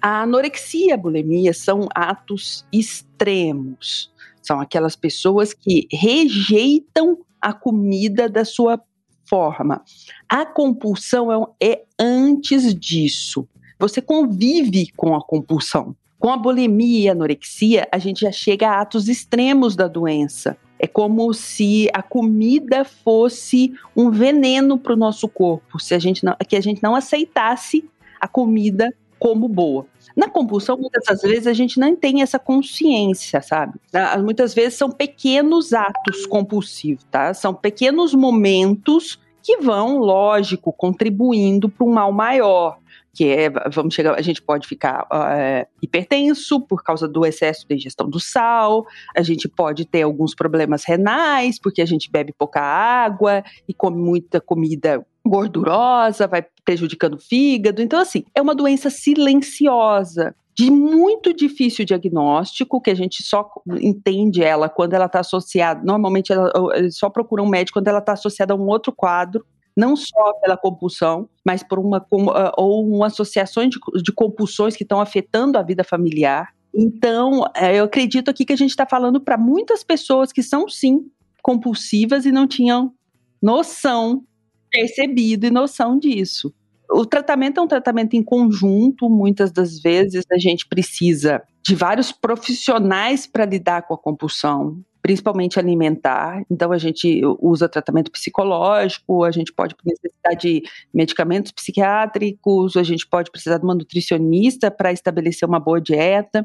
A 0.09 0.23
anorexia 0.23 0.87
e 0.87 0.93
a 0.93 0.97
bulimia 0.97 1.53
são 1.53 1.89
atos 1.93 2.65
extremos. 2.73 4.09
São 4.41 4.61
aquelas 4.61 4.95
pessoas 4.95 5.53
que 5.53 5.89
rejeitam 5.91 7.19
a 7.41 7.53
comida 7.53 8.29
da 8.29 8.45
sua 8.45 8.81
forma. 9.29 9.83
A 10.29 10.47
compulsão 10.47 11.53
é, 11.61 11.73
é 11.73 11.85
antes 11.99 12.73
disso. 12.73 13.49
Você 13.81 14.01
convive 14.01 14.93
com 14.97 15.13
a 15.13 15.21
compulsão. 15.21 15.97
Com 16.21 16.31
a 16.31 16.37
bulimia 16.37 17.07
e 17.07 17.09
a 17.09 17.13
anorexia, 17.13 17.89
a 17.91 17.99
gente 17.99 18.21
já 18.21 18.31
chega 18.31 18.69
a 18.69 18.83
atos 18.83 19.09
extremos 19.09 19.75
da 19.75 19.89
doença. 19.89 20.57
É 20.79 20.87
como 20.87 21.35
se 21.35 21.91
a 21.93 22.01
comida 22.01 22.85
fosse 22.85 23.75
um 23.97 24.13
veneno 24.13 24.79
para 24.79 24.93
o 24.93 24.97
nosso 24.97 25.29
corpo, 25.29 25.81
se 25.81 25.95
a 25.95 25.99
gente 25.99 26.25
não, 26.25 26.37
que 26.49 26.55
a 26.55 26.61
gente 26.61 26.81
não 26.81 26.95
aceitasse 26.95 27.85
a 28.21 28.29
comida 28.29 28.95
como 29.19 29.49
boa. 29.49 29.87
Na 30.15 30.29
compulsão, 30.29 30.77
muitas 30.77 31.05
das 31.05 31.23
vezes, 31.23 31.47
a 31.47 31.53
gente 31.53 31.81
não 31.81 31.97
tem 31.97 32.23
essa 32.23 32.39
consciência, 32.39 33.41
sabe? 33.43 33.79
Ah, 33.93 34.19
muitas 34.19 34.55
vezes 34.55 34.75
são 34.79 34.91
pequenos 34.91 35.73
atos 35.73 36.27
compulsivos, 36.27 37.05
tá? 37.11 37.35
São 37.35 37.53
pequenos 37.53 38.15
momentos 38.15 39.19
que 39.43 39.59
vão, 39.59 39.99
lógico, 39.99 40.73
contribuindo 40.73 41.69
para 41.69 41.87
um 41.87 41.93
mal 41.93 42.13
maior 42.13 42.79
que 43.17 43.29
é, 43.29 43.49
vamos 43.73 43.95
chegar, 43.95 44.15
a 44.15 44.23
gente 44.23 44.43
pode 44.43 44.69
ficar 44.69 45.07
é, 45.11 45.67
hipertenso 45.83 46.61
por 46.61 46.83
causa 46.85 47.09
do 47.09 47.25
excesso 47.25 47.67
de 47.67 47.75
ingestão 47.75 48.09
do 48.09 48.21
sal, 48.21 48.85
a 49.17 49.23
gente 49.23 49.49
pode 49.49 49.87
ter 49.87 50.03
alguns 50.03 50.35
problemas 50.35 50.85
renais, 50.85 51.59
porque 51.59 51.81
a 51.81 51.87
gente 51.87 52.11
bebe 52.11 52.35
pouca 52.37 52.61
água 52.61 53.43
e 53.67 53.73
come 53.73 53.97
muita 53.97 54.39
comida 54.39 55.05
gordurosa, 55.27 56.27
vai 56.27 56.45
prejudicando 56.65 57.15
o 57.15 57.19
fígado. 57.19 57.81
Então, 57.81 58.01
assim, 58.01 58.25
é 58.35 58.43
uma 58.43 58.55
doença 58.55 58.91
silenciosa 58.91 60.35
de 60.55 60.71
muito 60.71 61.35
difícil 61.35 61.85
diagnóstico, 61.85 62.81
que 62.81 62.91
a 62.91 62.95
gente 62.95 63.23
só 63.23 63.47
entende 63.81 64.43
ela 64.43 64.69
quando 64.69 64.95
ela 64.95 65.05
está 65.07 65.21
associada. 65.21 65.83
Normalmente, 65.85 66.33
ela, 66.33 66.51
só 66.91 67.11
procura 67.11 67.43
um 67.43 67.49
médico 67.49 67.79
quando 67.79 67.89
ela 67.89 67.99
está 67.99 68.13
associada 68.13 68.55
a 68.55 68.57
um 68.57 68.67
outro 68.67 68.91
quadro, 68.91 69.45
não 69.77 69.95
só 69.95 70.33
pela 70.41 70.57
compulsão, 70.57 71.29
mas 71.45 71.63
por 71.63 71.79
uma 71.79 72.05
ah, 72.35 72.53
ou 72.57 72.89
uma 72.89 73.07
associação 73.07 73.69
de, 73.69 73.79
de 74.03 74.13
compulsões 74.13 74.75
que 74.75 74.83
estão 74.83 75.01
afetando 75.01 75.59
a 75.59 75.63
vida 75.63 75.85
familiar. 75.85 76.55
Então, 76.75 77.45
é, 77.55 77.79
eu 77.79 77.85
acredito 77.85 78.31
aqui 78.31 78.45
que 78.45 78.53
a 78.53 78.57
gente 78.57 78.71
está 78.71 78.87
falando 78.87 79.21
para 79.21 79.37
muitas 79.37 79.83
pessoas 79.85 80.33
que 80.33 80.43
são 80.43 80.69
sim 80.69 81.11
compulsivas 81.43 82.25
e 82.27 82.33
não 82.33 82.47
tinham 82.47 82.93
noção 83.41 84.25
percebido 84.71 85.47
e 85.47 85.51
noção 85.51 85.99
disso. 85.99 86.53
O 86.91 87.05
tratamento 87.05 87.59
é 87.59 87.63
um 87.63 87.69
tratamento 87.69 88.15
em 88.15 88.23
conjunto, 88.23 89.09
muitas 89.09 89.51
das 89.51 89.81
vezes 89.81 90.25
a 90.31 90.39
gente 90.39 90.67
precisa 90.67 91.43
de 91.63 91.75
vários 91.75 92.13
profissionais 92.13 93.27
para 93.27 93.45
lidar 93.45 93.83
com 93.83 93.95
a 93.95 93.99
compulsão, 93.99 94.81
principalmente 95.07 95.57
alimentar. 95.57 96.45
Então 96.51 96.73
a 96.73 96.79
gente 96.79 97.21
usa 97.41 97.69
tratamento 97.69 98.11
psicológico, 98.11 99.23
a 99.23 99.31
gente 99.31 99.53
pode 99.53 99.77
necessitar 99.85 100.35
de 100.35 100.65
medicamentos 100.93 101.53
psiquiátricos, 101.53 102.77
a 102.77 102.83
gente 102.83 103.07
pode 103.07 103.31
precisar 103.31 103.59
de 103.59 103.65
uma 103.65 103.77
nutricionista 103.77 104.69
para 104.69 104.91
estabelecer 104.91 105.49
uma 105.49 105.61
boa 105.61 105.81
dieta. 105.81 106.45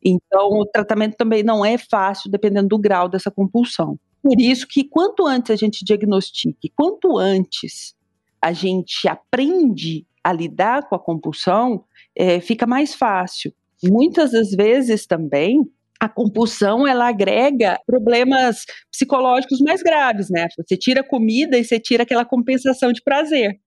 Então 0.00 0.60
o 0.60 0.64
tratamento 0.64 1.16
também 1.16 1.42
não 1.42 1.64
é 1.64 1.76
fácil 1.76 2.30
dependendo 2.30 2.68
do 2.68 2.78
grau 2.78 3.08
dessa 3.08 3.32
compulsão. 3.32 3.98
Por 4.22 4.40
isso 4.40 4.68
que 4.68 4.84
quanto 4.84 5.26
antes 5.26 5.50
a 5.50 5.56
gente 5.56 5.84
diagnostique, 5.84 6.72
quanto 6.76 7.18
antes 7.18 7.96
a 8.40 8.52
gente 8.52 9.08
aprende 9.08 10.06
a 10.22 10.32
lidar 10.32 10.88
com 10.88 10.94
a 10.94 11.00
compulsão, 11.00 11.82
é, 12.14 12.38
fica 12.38 12.64
mais 12.64 12.94
fácil. 12.94 13.52
Muitas 13.82 14.30
das 14.30 14.50
vezes 14.52 15.04
também 15.04 15.68
a 16.00 16.08
compulsão 16.08 16.86
ela 16.86 17.08
agrega 17.08 17.78
problemas 17.86 18.64
psicológicos 18.90 19.60
mais 19.60 19.82
graves, 19.82 20.30
né? 20.30 20.46
Você 20.56 20.76
tira 20.76 21.02
comida 21.02 21.58
e 21.58 21.64
você 21.64 21.78
tira 21.80 22.04
aquela 22.04 22.24
compensação 22.24 22.92
de 22.92 23.02
prazer. 23.02 23.58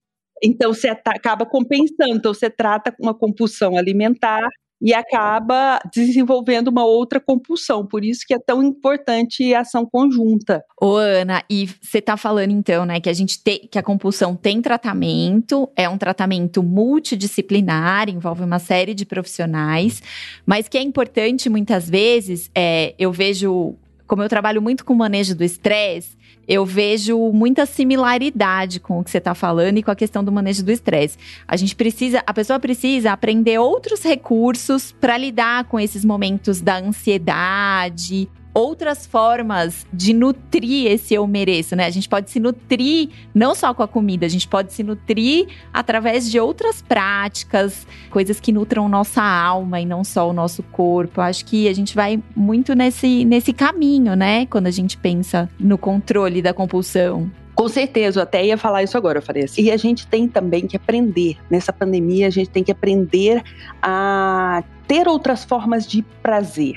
Então 0.43 0.73
você 0.73 0.87
acaba 0.89 1.45
compensando, 1.45 2.15
então 2.15 2.33
você 2.33 2.49
trata 2.49 2.95
uma 2.99 3.13
compulsão 3.13 3.77
alimentar 3.77 4.47
e 4.81 4.93
acaba 4.93 5.79
desenvolvendo 5.93 6.69
uma 6.69 6.83
outra 6.83 7.19
compulsão. 7.19 7.85
Por 7.85 8.03
isso 8.03 8.25
que 8.25 8.33
é 8.33 8.39
tão 8.39 8.63
importante 8.63 9.53
a 9.53 9.61
ação 9.61 9.85
conjunta. 9.85 10.63
Ô, 10.81 10.95
Ana, 10.95 11.43
e 11.49 11.69
você 11.81 11.99
está 11.99 12.17
falando 12.17 12.51
então, 12.51 12.85
né, 12.85 12.99
que 12.99 13.09
a 13.09 13.13
gente 13.13 13.41
tem 13.43 13.67
que 13.69 13.77
a 13.77 13.83
compulsão 13.83 14.35
tem 14.35 14.61
tratamento, 14.61 15.69
é 15.75 15.87
um 15.87 15.97
tratamento 15.97 16.63
multidisciplinar, 16.63 18.09
envolve 18.09 18.43
uma 18.43 18.59
série 18.59 18.93
de 18.93 19.05
profissionais, 19.05 20.01
mas 20.45 20.67
que 20.67 20.77
é 20.77 20.81
importante 20.81 21.49
muitas 21.49 21.89
vezes, 21.89 22.49
é, 22.55 22.95
eu 22.97 23.11
vejo 23.11 23.75
como 24.07 24.21
eu 24.21 24.27
trabalho 24.27 24.61
muito 24.61 24.83
com 24.83 24.93
manejo 24.93 25.33
do 25.33 25.41
estresse, 25.41 26.17
eu 26.47 26.65
vejo 26.65 27.17
muita 27.31 27.65
similaridade 27.65 28.79
com 28.79 28.99
o 28.99 29.03
que 29.03 29.11
você 29.11 29.19
está 29.19 29.33
falando 29.33 29.77
e 29.77 29.83
com 29.83 29.91
a 29.91 29.95
questão 29.95 30.23
do 30.23 30.31
manejo 30.31 30.63
do 30.63 30.71
estresse. 30.71 31.17
A 31.47 31.55
gente 31.55 31.75
precisa, 31.75 32.23
a 32.25 32.33
pessoa 32.33 32.59
precisa 32.59 33.11
aprender 33.11 33.57
outros 33.59 34.03
recursos 34.03 34.91
para 34.91 35.17
lidar 35.17 35.65
com 35.65 35.79
esses 35.79 36.03
momentos 36.03 36.61
da 36.61 36.77
ansiedade, 36.77 38.29
outras 38.53 39.05
formas 39.05 39.85
de 39.91 40.13
nutrir 40.13 40.91
esse 40.91 41.13
eu 41.13 41.25
mereço, 41.25 41.75
né? 41.75 41.85
A 41.85 41.89
gente 41.89 42.07
pode 42.09 42.29
se 42.29 42.39
nutrir 42.39 43.09
não 43.33 43.55
só 43.55 43.73
com 43.73 43.83
a 43.83 43.87
comida, 43.87 44.25
a 44.25 44.29
gente 44.29 44.47
pode 44.47 44.73
se 44.73 44.83
nutrir 44.83 45.47
através 45.73 46.29
de 46.29 46.39
outras 46.39 46.81
práticas, 46.81 47.87
coisas 48.09 48.39
que 48.39 48.51
nutram 48.51 48.89
nossa 48.89 49.21
alma 49.21 49.79
e 49.79 49.85
não 49.85 50.03
só 50.03 50.29
o 50.29 50.33
nosso 50.33 50.63
corpo. 50.63 51.21
Acho 51.21 51.45
que 51.45 51.67
a 51.67 51.73
gente 51.73 51.95
vai 51.95 52.21
muito 52.35 52.75
nesse, 52.75 53.23
nesse 53.25 53.53
caminho, 53.53 54.15
né? 54.15 54.45
Quando 54.45 54.67
a 54.67 54.71
gente 54.71 54.97
pensa 54.97 55.49
no 55.59 55.77
controle 55.77 56.41
da 56.41 56.53
compulsão. 56.53 57.31
Com 57.53 57.67
certeza, 57.67 58.19
eu 58.19 58.23
até 58.23 58.45
ia 58.45 58.57
falar 58.57 58.81
isso 58.81 58.97
agora, 58.97 59.19
eu 59.19 59.21
falei 59.21 59.43
assim. 59.43 59.63
E 59.63 59.71
a 59.71 59.77
gente 59.77 60.07
tem 60.07 60.27
também 60.27 60.65
que 60.65 60.75
aprender, 60.75 61.37
nessa 61.49 61.71
pandemia, 61.71 62.27
a 62.27 62.29
gente 62.29 62.49
tem 62.49 62.63
que 62.63 62.71
aprender 62.71 63.43
a 63.81 64.63
ter 64.87 65.07
outras 65.07 65.43
formas 65.43 65.85
de 65.85 66.01
prazer 66.23 66.75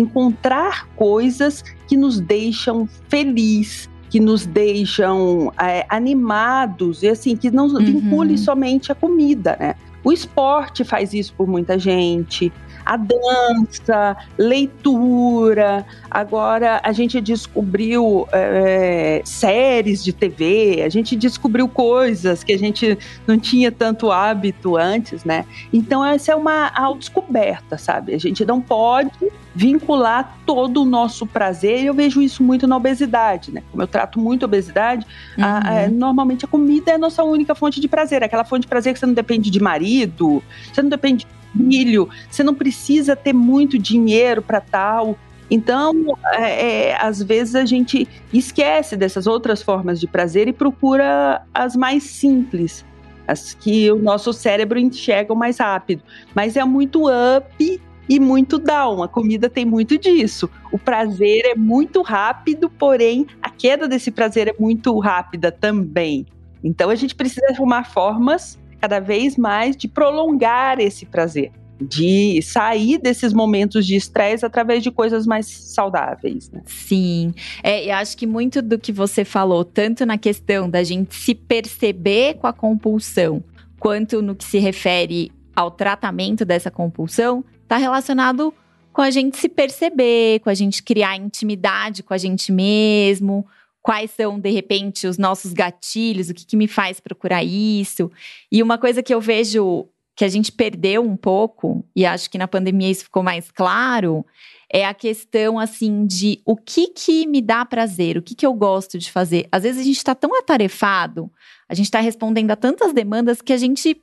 encontrar 0.00 0.86
coisas 0.96 1.62
que 1.86 1.96
nos 1.96 2.20
deixam 2.20 2.88
felizes, 3.08 3.88
que 4.08 4.18
nos 4.18 4.44
deixam 4.44 5.52
é, 5.60 5.86
animados 5.88 7.02
e 7.02 7.08
assim 7.08 7.36
que 7.36 7.50
não 7.50 7.66
uhum. 7.66 7.84
vincule 7.84 8.36
somente 8.36 8.90
a 8.90 8.94
comida, 8.94 9.56
né? 9.60 9.74
O 10.02 10.12
esporte 10.12 10.82
faz 10.82 11.12
isso 11.12 11.34
por 11.36 11.46
muita 11.46 11.78
gente, 11.78 12.52
A 12.84 12.96
dança, 12.96 14.16
leitura. 14.38 15.84
Agora 16.10 16.80
a 16.82 16.92
gente 16.92 17.20
descobriu 17.20 18.26
é, 18.32 19.22
séries 19.24 20.02
de 20.02 20.12
TV, 20.12 20.82
a 20.84 20.88
gente 20.88 21.16
descobriu 21.16 21.68
coisas 21.68 22.42
que 22.42 22.52
a 22.52 22.58
gente 22.58 22.98
não 23.26 23.38
tinha 23.38 23.70
tanto 23.70 24.10
hábito 24.10 24.76
antes, 24.76 25.24
né? 25.24 25.44
Então 25.72 26.04
essa 26.04 26.32
é 26.32 26.34
uma 26.34 26.68
autodescoberta, 26.68 27.78
sabe? 27.78 28.14
A 28.14 28.18
gente 28.18 28.44
não 28.44 28.60
pode 28.60 29.10
vincular 29.54 30.38
todo 30.46 30.82
o 30.82 30.84
nosso 30.84 31.26
prazer. 31.26 31.82
E 31.82 31.86
eu 31.86 31.94
vejo 31.94 32.22
isso 32.22 32.42
muito 32.42 32.66
na 32.66 32.76
obesidade, 32.76 33.52
né? 33.52 33.62
Como 33.70 33.82
eu 33.82 33.86
trato 33.86 34.18
muito 34.18 34.44
a 34.44 34.46
obesidade, 34.46 35.06
uhum. 35.36 35.44
a, 35.44 35.58
a, 35.58 35.88
normalmente 35.88 36.44
a 36.44 36.48
comida 36.48 36.92
é 36.92 36.94
a 36.94 36.98
nossa 36.98 37.22
única 37.22 37.54
fonte 37.54 37.80
de 37.80 37.88
prazer. 37.88 38.22
Aquela 38.22 38.44
fonte 38.44 38.62
de 38.62 38.68
prazer 38.68 38.92
que 38.92 38.98
você 38.98 39.06
não 39.06 39.14
depende 39.14 39.50
de 39.50 39.60
marido, 39.60 40.42
você 40.72 40.82
não 40.82 40.90
depende 40.90 41.24
de 41.24 41.39
filho, 41.56 42.08
você 42.30 42.42
não 42.42 42.54
precisa 42.54 43.14
ter 43.16 43.32
muito 43.32 43.78
dinheiro 43.78 44.42
para 44.42 44.60
tal. 44.60 45.18
Então, 45.50 45.92
é, 46.34 46.90
é, 46.90 47.02
às 47.02 47.20
vezes 47.20 47.56
a 47.56 47.64
gente 47.64 48.06
esquece 48.32 48.96
dessas 48.96 49.26
outras 49.26 49.62
formas 49.62 49.98
de 49.98 50.06
prazer 50.06 50.46
e 50.46 50.52
procura 50.52 51.42
as 51.52 51.74
mais 51.74 52.04
simples, 52.04 52.84
as 53.26 53.52
que 53.52 53.90
o 53.90 53.98
nosso 53.98 54.32
cérebro 54.32 54.78
enxerga 54.78 55.34
mais 55.34 55.58
rápido. 55.58 56.02
Mas 56.34 56.56
é 56.56 56.64
muito 56.64 57.08
up 57.08 57.80
e 58.08 58.20
muito 58.20 58.58
down. 58.58 59.02
A 59.02 59.08
comida 59.08 59.48
tem 59.48 59.64
muito 59.64 59.98
disso. 59.98 60.48
O 60.70 60.78
prazer 60.78 61.42
é 61.44 61.54
muito 61.56 62.02
rápido, 62.02 62.68
porém 62.68 63.26
a 63.42 63.50
queda 63.50 63.88
desse 63.88 64.10
prazer 64.10 64.48
é 64.48 64.54
muito 64.58 64.96
rápida 64.98 65.50
também. 65.50 66.26
Então 66.62 66.90
a 66.90 66.94
gente 66.94 67.14
precisa 67.14 67.46
arrumar 67.50 67.84
formas 67.84 68.58
cada 68.80 69.00
vez 69.00 69.36
mais 69.36 69.76
de 69.76 69.86
prolongar 69.86 70.80
esse 70.80 71.04
prazer, 71.04 71.52
de 71.80 72.40
sair 72.42 72.98
desses 72.98 73.32
momentos 73.32 73.86
de 73.86 73.96
estresse 73.96 74.44
através 74.44 74.82
de 74.82 74.90
coisas 74.90 75.26
mais 75.26 75.46
saudáveis. 75.46 76.50
Né? 76.50 76.62
Sim, 76.66 77.34
é, 77.62 77.86
eu 77.86 77.94
acho 77.94 78.16
que 78.16 78.26
muito 78.26 78.62
do 78.62 78.78
que 78.78 78.92
você 78.92 79.24
falou, 79.24 79.64
tanto 79.64 80.04
na 80.06 80.18
questão 80.18 80.68
da 80.68 80.82
gente 80.82 81.14
se 81.14 81.34
perceber 81.34 82.34
com 82.34 82.46
a 82.46 82.52
compulsão, 82.52 83.42
quanto 83.78 84.22
no 84.22 84.34
que 84.34 84.44
se 84.44 84.58
refere 84.58 85.30
ao 85.54 85.70
tratamento 85.70 86.44
dessa 86.44 86.70
compulsão, 86.70 87.44
está 87.62 87.76
relacionado 87.76 88.52
com 88.92 89.02
a 89.02 89.10
gente 89.10 89.38
se 89.38 89.48
perceber, 89.48 90.40
com 90.40 90.50
a 90.50 90.54
gente 90.54 90.82
criar 90.82 91.16
intimidade 91.16 92.02
com 92.02 92.12
a 92.12 92.18
gente 92.18 92.50
mesmo, 92.50 93.46
quais 93.82 94.10
são, 94.10 94.38
de 94.38 94.50
repente, 94.50 95.06
os 95.06 95.18
nossos 95.18 95.52
gatilhos, 95.52 96.28
o 96.28 96.34
que, 96.34 96.44
que 96.44 96.56
me 96.56 96.68
faz 96.68 97.00
procurar 97.00 97.42
isso. 97.42 98.10
E 98.50 98.62
uma 98.62 98.78
coisa 98.78 99.02
que 99.02 99.12
eu 99.12 99.20
vejo 99.20 99.88
que 100.14 100.24
a 100.24 100.28
gente 100.28 100.52
perdeu 100.52 101.02
um 101.02 101.16
pouco, 101.16 101.82
e 101.96 102.04
acho 102.04 102.28
que 102.28 102.36
na 102.36 102.46
pandemia 102.46 102.90
isso 102.90 103.04
ficou 103.04 103.22
mais 103.22 103.50
claro, 103.50 104.24
é 104.70 104.84
a 104.84 104.92
questão 104.92 105.58
assim 105.58 106.06
de 106.06 106.40
o 106.44 106.56
que 106.56 106.88
que 106.88 107.26
me 107.26 107.40
dá 107.40 107.64
prazer, 107.64 108.18
o 108.18 108.22
que 108.22 108.34
que 108.34 108.44
eu 108.44 108.52
gosto 108.52 108.98
de 108.98 109.10
fazer. 109.10 109.48
Às 109.50 109.62
vezes 109.62 109.80
a 109.80 109.84
gente 109.84 109.96
está 109.96 110.14
tão 110.14 110.38
atarefado, 110.38 111.30
a 111.68 111.74
gente 111.74 111.86
está 111.86 112.00
respondendo 112.00 112.50
a 112.50 112.56
tantas 112.56 112.92
demandas 112.92 113.40
que 113.40 113.52
a 113.52 113.56
gente 113.56 114.00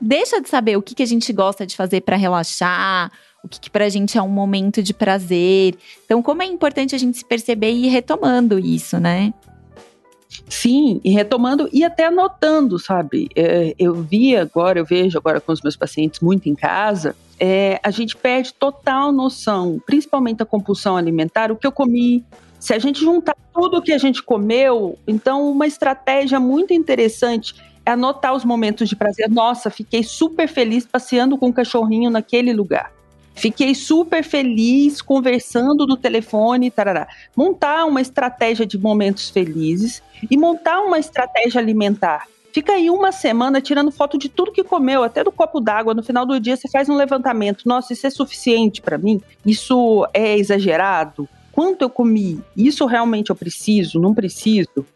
deixa 0.00 0.40
de 0.40 0.48
saber 0.48 0.76
o 0.76 0.82
que, 0.82 0.94
que 0.94 1.02
a 1.02 1.06
gente 1.06 1.32
gosta 1.32 1.66
de 1.66 1.74
fazer 1.74 2.02
para 2.02 2.16
relaxar, 2.16 3.10
o 3.46 3.48
que, 3.48 3.60
que 3.60 3.70
para 3.70 3.86
a 3.86 3.88
gente 3.88 4.18
é 4.18 4.22
um 4.22 4.28
momento 4.28 4.82
de 4.82 4.92
prazer. 4.92 5.76
Então, 6.04 6.22
como 6.22 6.42
é 6.42 6.46
importante 6.46 6.94
a 6.94 6.98
gente 6.98 7.16
se 7.16 7.24
perceber 7.24 7.70
e 7.70 7.86
ir 7.86 7.88
retomando 7.88 8.58
isso, 8.58 8.98
né? 8.98 9.32
Sim, 10.48 11.00
e 11.04 11.10
retomando 11.10 11.68
e 11.72 11.82
até 11.82 12.06
anotando, 12.06 12.78
sabe? 12.78 13.28
É, 13.34 13.74
eu 13.78 13.94
vi 13.94 14.36
agora, 14.36 14.78
eu 14.78 14.84
vejo 14.84 15.16
agora 15.16 15.40
com 15.40 15.52
os 15.52 15.62
meus 15.62 15.76
pacientes 15.76 16.20
muito 16.20 16.48
em 16.48 16.54
casa, 16.54 17.16
é, 17.38 17.80
a 17.82 17.90
gente 17.90 18.16
perde 18.16 18.52
total 18.54 19.12
noção, 19.12 19.80
principalmente 19.86 20.38
da 20.38 20.44
compulsão 20.44 20.96
alimentar, 20.96 21.50
o 21.50 21.56
que 21.56 21.66
eu 21.66 21.72
comi. 21.72 22.24
Se 22.58 22.74
a 22.74 22.78
gente 22.78 23.00
juntar 23.00 23.36
tudo 23.52 23.78
o 23.78 23.82
que 23.82 23.92
a 23.92 23.98
gente 23.98 24.22
comeu, 24.22 24.98
então 25.06 25.50
uma 25.50 25.66
estratégia 25.66 26.40
muito 26.40 26.72
interessante 26.72 27.54
é 27.84 27.92
anotar 27.92 28.34
os 28.34 28.44
momentos 28.44 28.88
de 28.88 28.96
prazer. 28.96 29.30
Nossa, 29.30 29.70
fiquei 29.70 30.02
super 30.02 30.48
feliz 30.48 30.84
passeando 30.84 31.38
com 31.38 31.48
o 31.48 31.52
cachorrinho 31.52 32.10
naquele 32.10 32.52
lugar. 32.52 32.95
Fiquei 33.36 33.74
super 33.74 34.24
feliz 34.24 35.02
conversando 35.02 35.86
no 35.86 35.96
telefone, 35.96 36.70
tarará. 36.70 37.06
Montar 37.36 37.84
uma 37.84 38.00
estratégia 38.00 38.64
de 38.64 38.78
momentos 38.78 39.28
felizes 39.28 40.02
e 40.30 40.36
montar 40.38 40.80
uma 40.80 40.98
estratégia 40.98 41.60
alimentar. 41.60 42.26
Fica 42.50 42.72
aí 42.72 42.88
uma 42.88 43.12
semana 43.12 43.60
tirando 43.60 43.92
foto 43.92 44.16
de 44.16 44.30
tudo 44.30 44.50
que 44.50 44.64
comeu, 44.64 45.02
até 45.02 45.22
do 45.22 45.30
copo 45.30 45.60
d'água. 45.60 45.92
No 45.92 46.02
final 46.02 46.24
do 46.24 46.40
dia 46.40 46.56
você 46.56 46.66
faz 46.66 46.88
um 46.88 46.96
levantamento. 46.96 47.64
Nossa, 47.66 47.92
isso 47.92 48.06
é 48.06 48.10
suficiente 48.10 48.80
para 48.80 48.96
mim? 48.96 49.20
Isso 49.44 50.08
é 50.14 50.38
exagerado? 50.38 51.28
Quanto 51.52 51.82
eu 51.82 51.90
comi? 51.90 52.42
Isso 52.56 52.86
realmente 52.86 53.28
eu 53.28 53.36
preciso? 53.36 54.00
Não 54.00 54.14
preciso? 54.14 54.86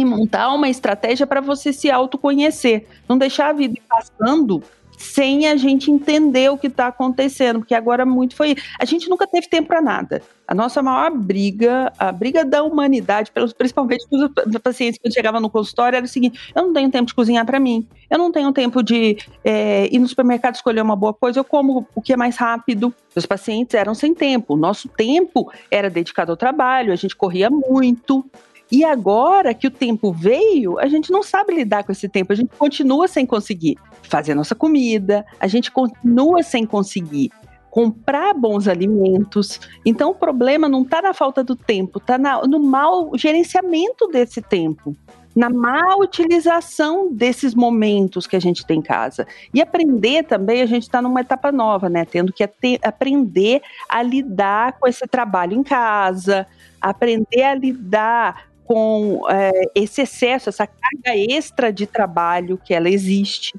e 0.00 0.04
montar 0.04 0.54
uma 0.54 0.68
estratégia 0.68 1.26
para 1.26 1.40
você 1.40 1.72
se 1.72 1.90
autoconhecer. 1.90 2.86
Não 3.08 3.18
deixar 3.18 3.48
a 3.48 3.52
vida 3.52 3.74
ir 3.74 3.82
passando 3.88 4.62
sem 4.98 5.46
a 5.46 5.56
gente 5.56 5.90
entender 5.90 6.50
o 6.50 6.58
que 6.58 6.66
está 6.66 6.88
acontecendo, 6.88 7.60
porque 7.60 7.74
agora 7.74 8.04
muito 8.04 8.34
foi. 8.34 8.56
A 8.78 8.84
gente 8.84 9.08
nunca 9.08 9.26
teve 9.26 9.48
tempo 9.48 9.68
para 9.68 9.80
nada. 9.80 10.20
A 10.46 10.54
nossa 10.54 10.82
maior 10.82 11.10
briga, 11.10 11.92
a 11.98 12.10
briga 12.10 12.44
da 12.44 12.62
humanidade, 12.62 13.30
principalmente 13.56 14.06
os 14.10 14.58
pacientes 14.62 14.98
que 14.98 15.10
chegavam 15.10 15.40
no 15.40 15.48
consultório, 15.48 15.96
era 15.96 16.04
o 16.04 16.08
seguinte: 16.08 16.52
eu 16.54 16.62
não 16.62 16.72
tenho 16.72 16.90
tempo 16.90 17.06
de 17.06 17.14
cozinhar 17.14 17.46
para 17.46 17.60
mim, 17.60 17.86
eu 18.10 18.18
não 18.18 18.32
tenho 18.32 18.52
tempo 18.52 18.82
de 18.82 19.18
é, 19.44 19.88
ir 19.92 19.98
no 19.98 20.08
supermercado 20.08 20.56
escolher 20.56 20.80
uma 20.80 20.96
boa 20.96 21.14
coisa, 21.14 21.38
eu 21.38 21.44
como 21.44 21.86
o 21.94 22.02
que 22.02 22.12
é 22.12 22.16
mais 22.16 22.36
rápido. 22.36 22.92
Os 23.14 23.26
pacientes 23.26 23.74
eram 23.74 23.94
sem 23.94 24.14
tempo, 24.14 24.54
o 24.54 24.56
nosso 24.56 24.88
tempo 24.88 25.50
era 25.70 25.90
dedicado 25.90 26.30
ao 26.30 26.36
trabalho, 26.36 26.92
a 26.92 26.96
gente 26.96 27.16
corria 27.16 27.50
muito, 27.50 28.24
e 28.70 28.84
agora 28.84 29.54
que 29.54 29.66
o 29.66 29.70
tempo 29.70 30.12
veio, 30.12 30.78
a 30.78 30.86
gente 30.86 31.10
não 31.10 31.22
sabe 31.22 31.54
lidar 31.54 31.84
com 31.84 31.92
esse 31.92 32.08
tempo, 32.08 32.32
a 32.32 32.36
gente 32.36 32.50
continua 32.58 33.08
sem 33.08 33.24
conseguir 33.24 33.78
fazer 34.02 34.34
nossa 34.34 34.54
comida, 34.54 35.24
a 35.40 35.46
gente 35.46 35.70
continua 35.70 36.42
sem 36.42 36.66
conseguir 36.66 37.30
comprar 37.70 38.34
bons 38.34 38.68
alimentos. 38.68 39.60
Então 39.84 40.10
o 40.10 40.14
problema 40.14 40.68
não 40.68 40.82
está 40.82 41.00
na 41.00 41.14
falta 41.14 41.42
do 41.42 41.56
tempo, 41.56 41.98
está 41.98 42.18
no 42.18 42.60
mau 42.60 43.12
gerenciamento 43.16 44.06
desse 44.08 44.42
tempo, 44.42 44.94
na 45.34 45.48
má 45.48 45.96
utilização 45.96 47.12
desses 47.12 47.54
momentos 47.54 48.26
que 48.26 48.36
a 48.36 48.40
gente 48.40 48.66
tem 48.66 48.80
em 48.80 48.82
casa. 48.82 49.26
E 49.54 49.62
aprender 49.62 50.24
também, 50.24 50.60
a 50.60 50.66
gente 50.66 50.82
está 50.82 51.00
numa 51.00 51.20
etapa 51.20 51.52
nova, 51.52 51.88
né? 51.88 52.04
Tendo 52.04 52.32
que 52.32 52.42
aprender 52.82 53.62
a 53.88 54.02
lidar 54.02 54.72
com 54.78 54.88
esse 54.88 55.06
trabalho 55.06 55.54
em 55.54 55.62
casa, 55.62 56.46
aprender 56.80 57.44
a 57.44 57.54
lidar 57.54 58.48
com 58.68 59.22
é, 59.30 59.50
esse 59.74 60.02
excesso, 60.02 60.50
essa 60.50 60.66
carga 60.66 61.16
extra 61.16 61.72
de 61.72 61.86
trabalho 61.86 62.60
que 62.62 62.74
ela 62.74 62.90
existe. 62.90 63.54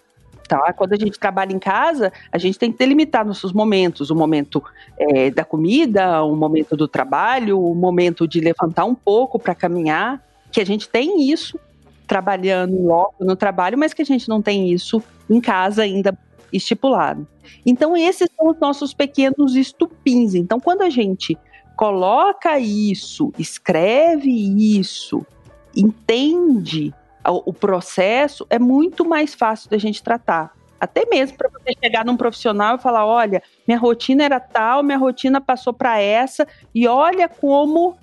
Tá? 0.48 0.72
Quando 0.72 0.94
a 0.94 0.98
gente 0.98 1.18
trabalha 1.18 1.52
em 1.52 1.58
casa, 1.58 2.14
a 2.32 2.38
gente 2.38 2.60
tem 2.60 2.72
que 2.72 2.78
delimitar 2.78 3.26
nossos 3.26 3.52
momentos, 3.52 4.12
o 4.12 4.16
momento 4.16 4.64
é, 5.00 5.32
da 5.32 5.44
comida, 5.44 6.24
o 6.24 6.36
momento 6.36 6.78
do 6.78 6.88
trabalho, 6.88 7.60
o 7.60 7.74
momento 7.74 8.28
de 8.28 8.40
levantar 8.40 8.86
um 8.86 8.94
pouco 8.94 9.40
para 9.40 9.56
caminhar, 9.56 10.24
que 10.52 10.62
a 10.62 10.66
gente 10.66 10.88
tem 10.88 11.28
isso 11.32 11.60
trabalhando 12.06 12.80
logo 12.80 13.16
no 13.20 13.36
trabalho, 13.36 13.80
mas 13.80 13.96
que 13.96 14.04
a 14.04 14.06
gente 14.06 14.30
não 14.30 14.44
tem 14.44 14.72
isso 14.72 15.02
em 15.28 15.42
casa 15.42 15.82
ainda 15.82 16.16
estipulado. 16.54 17.28
Então 17.66 17.98
esses 17.98 18.30
são 18.36 18.50
os 18.50 18.60
nossos 18.60 18.94
pequenos 18.94 19.56
estupins. 19.56 20.36
Então 20.36 20.60
quando 20.60 20.84
a 20.84 20.90
gente 20.90 21.36
coloca 21.80 22.60
isso, 22.60 23.32
escreve 23.40 24.30
isso, 24.30 25.26
entende 25.74 26.94
o 27.26 27.54
processo, 27.54 28.46
é 28.50 28.60
muito 28.60 29.08
mais 29.08 29.34
fácil 29.34 29.70
da 29.70 29.78
gente 29.78 30.04
tratar. 30.04 30.54
Até 30.78 31.06
mesmo 31.06 31.38
para 31.38 31.50
você 31.50 31.74
chegar 31.82 32.04
num 32.04 32.18
profissional 32.18 32.76
e 32.76 32.82
falar: 32.82 33.06
olha, 33.06 33.42
minha 33.66 33.80
rotina 33.80 34.26
era 34.26 34.42
tal, 34.42 34.84
minha 34.84 34.98
rotina 34.98 35.40
passou 35.40 35.72
para 35.72 35.98
essa, 36.02 36.46
e 36.76 36.86
olha 36.86 37.30
como 37.30 37.96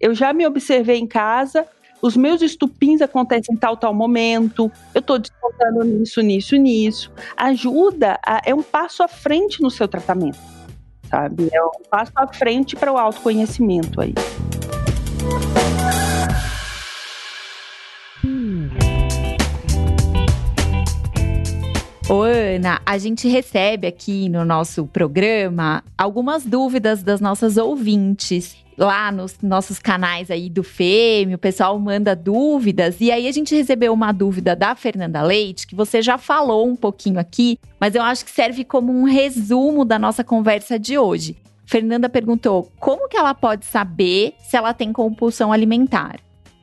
eu 0.00 0.12
já 0.12 0.32
me 0.32 0.44
observei 0.44 0.98
em 0.98 1.06
casa, 1.06 1.64
os 2.02 2.16
meus 2.16 2.42
estupins 2.42 3.00
acontecem 3.00 3.54
em 3.54 3.58
tal, 3.58 3.76
tal 3.76 3.94
momento, 3.94 4.72
eu 4.92 4.98
estou 4.98 5.20
descontando 5.20 5.84
nisso, 5.84 6.20
nisso, 6.20 6.56
nisso. 6.56 7.12
Ajuda, 7.36 8.18
a, 8.26 8.42
é 8.44 8.52
um 8.52 8.62
passo 8.62 9.04
à 9.04 9.08
frente 9.08 9.62
no 9.62 9.70
seu 9.70 9.86
tratamento 9.86 10.59
sabe? 11.10 11.48
É 11.52 11.62
um 11.62 11.70
passo 11.90 12.12
à 12.16 12.26
frente 12.26 12.76
para 12.76 12.92
o 12.92 12.96
autoconhecimento 12.96 14.00
aí. 14.00 14.14
Ô, 22.10 22.22
Ana, 22.22 22.82
a 22.84 22.98
gente 22.98 23.28
recebe 23.28 23.86
aqui 23.86 24.28
no 24.28 24.44
nosso 24.44 24.84
programa 24.84 25.84
algumas 25.96 26.44
dúvidas 26.44 27.04
das 27.04 27.20
nossas 27.20 27.56
ouvintes 27.56 28.56
lá 28.76 29.12
nos 29.12 29.38
nossos 29.40 29.78
canais 29.78 30.28
aí 30.28 30.50
do 30.50 30.64
FEME, 30.64 31.36
o 31.36 31.38
pessoal 31.38 31.78
manda 31.78 32.16
dúvidas. 32.16 33.00
E 33.00 33.12
aí 33.12 33.28
a 33.28 33.32
gente 33.32 33.54
recebeu 33.54 33.92
uma 33.92 34.10
dúvida 34.10 34.56
da 34.56 34.74
Fernanda 34.74 35.22
Leite, 35.22 35.68
que 35.68 35.76
você 35.76 36.02
já 36.02 36.18
falou 36.18 36.66
um 36.66 36.74
pouquinho 36.74 37.20
aqui, 37.20 37.60
mas 37.78 37.94
eu 37.94 38.02
acho 38.02 38.24
que 38.24 38.32
serve 38.32 38.64
como 38.64 38.92
um 38.92 39.04
resumo 39.04 39.84
da 39.84 39.96
nossa 39.96 40.24
conversa 40.24 40.80
de 40.80 40.98
hoje. 40.98 41.36
Fernanda 41.64 42.08
perguntou: 42.08 42.72
como 42.80 43.08
que 43.08 43.16
ela 43.16 43.34
pode 43.34 43.66
saber 43.66 44.34
se 44.40 44.56
ela 44.56 44.74
tem 44.74 44.92
compulsão 44.92 45.52
alimentar? 45.52 46.18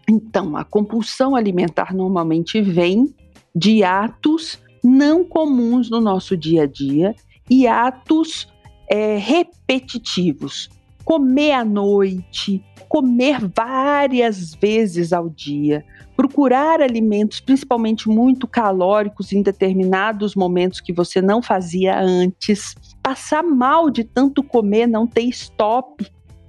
Então, 0.10 0.58
a 0.58 0.66
compulsão 0.66 1.38
alimentar 1.38 1.94
normalmente 1.94 2.62
vem 2.62 3.16
de 3.56 3.82
atos 3.82 4.60
não 4.84 5.24
comuns 5.24 5.90
no 5.90 6.02
nosso 6.02 6.36
dia 6.36 6.64
a 6.64 6.68
dia 6.68 7.16
e 7.50 7.68
atos 7.68 8.48
é, 8.90 9.18
repetitivos. 9.18 10.70
Comer 11.04 11.54
à 11.54 11.64
noite, 11.64 12.64
comer 12.90 13.40
várias 13.56 14.54
vezes 14.54 15.14
ao 15.14 15.30
dia, 15.30 15.86
procurar 16.16 16.82
alimentos, 16.82 17.40
principalmente 17.40 18.10
muito 18.10 18.46
calóricos, 18.48 19.32
em 19.32 19.42
determinados 19.42 20.36
momentos 20.36 20.82
que 20.82 20.92
você 20.92 21.22
não 21.22 21.42
fazia 21.42 21.98
antes, 22.00 22.76
passar 23.02 23.44
mal 23.44 23.90
de 23.90 24.04
tanto 24.04 24.44
comer, 24.44 24.88
não 24.88 25.08
ter 25.08 25.24
stop 25.30 26.06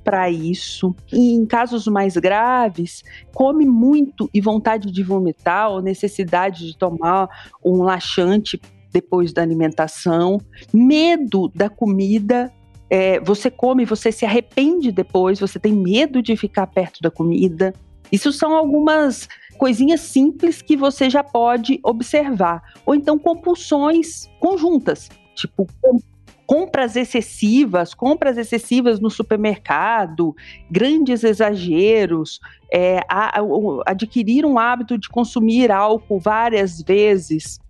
para 0.09 0.31
isso. 0.31 0.97
E 1.13 1.35
em 1.35 1.45
casos 1.45 1.87
mais 1.87 2.17
graves, 2.17 3.05
come 3.35 3.67
muito 3.67 4.31
e 4.33 4.41
vontade 4.41 4.91
de 4.91 5.03
vomitar 5.03 5.71
ou 5.71 5.83
necessidade 5.83 6.67
de 6.67 6.79
tomar 6.79 7.29
um 7.63 7.83
laxante 7.83 8.59
depois 8.91 9.35
da 9.35 9.43
alimentação, 9.43 10.41
medo 10.73 11.53
da 11.55 11.69
comida 11.69 12.51
é, 12.89 13.21
você 13.21 13.51
come, 13.51 13.85
você 13.85 14.11
se 14.11 14.25
arrepende 14.25 14.91
depois, 14.91 15.39
você 15.39 15.59
tem 15.59 15.75
medo 15.75 16.23
de 16.23 16.35
ficar 16.37 16.67
perto 16.69 17.03
da 17.03 17.11
comida. 17.11 17.75
Isso 18.11 18.33
são 18.33 18.55
algumas 18.55 19.29
coisinhas 19.59 20.01
simples 20.01 20.63
que 20.63 20.75
você 20.75 21.11
já 21.11 21.23
pode 21.23 21.79
observar. 21.83 22.63
Ou 22.87 22.95
então 22.95 23.19
compulsões 23.19 24.27
conjuntas, 24.41 25.11
tipo 25.35 25.67
compras 26.49 26.97
excessivas, 26.97 27.93
compras 27.93 28.39
excessivas 28.39 28.99
no 28.99 29.11
supermercado, 29.11 30.35
grandes 30.71 31.23
exageros, 31.23 32.41
é, 32.73 33.01
a, 33.07 33.39
a, 33.39 33.43
adquirir 33.85 34.47
um 34.47 34.59
hábito 34.59 34.97
de 34.97 35.11
consumir 35.11 35.71
álcool 35.71 36.19
várias 36.19 36.81
vezes 36.81 37.61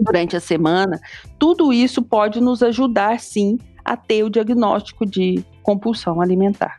durante 0.00 0.34
a 0.34 0.40
semana, 0.40 0.98
tudo 1.38 1.70
isso 1.70 2.00
pode 2.00 2.40
nos 2.40 2.62
ajudar 2.62 3.20
sim 3.20 3.58
a 3.84 3.94
ter 3.94 4.24
o 4.24 4.30
diagnóstico 4.30 5.04
de 5.04 5.44
compulsão 5.62 6.22
alimentar. 6.22 6.78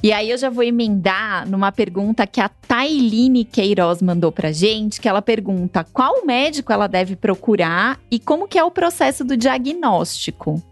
E 0.00 0.12
aí 0.12 0.30
eu 0.30 0.38
já 0.38 0.48
vou 0.48 0.62
emendar 0.62 1.48
numa 1.48 1.72
pergunta 1.72 2.24
que 2.24 2.40
a 2.40 2.48
Tailine 2.48 3.44
Queiroz 3.44 4.00
mandou 4.00 4.30
pra 4.30 4.52
gente, 4.52 5.00
que 5.00 5.08
ela 5.08 5.20
pergunta 5.20 5.82
qual 5.82 6.24
médico 6.24 6.72
ela 6.72 6.86
deve 6.86 7.16
procurar 7.16 7.98
e 8.08 8.20
como 8.20 8.46
que 8.46 8.56
é 8.56 8.62
o 8.62 8.70
processo 8.70 9.24
do 9.24 9.36
diagnóstico. 9.36 10.62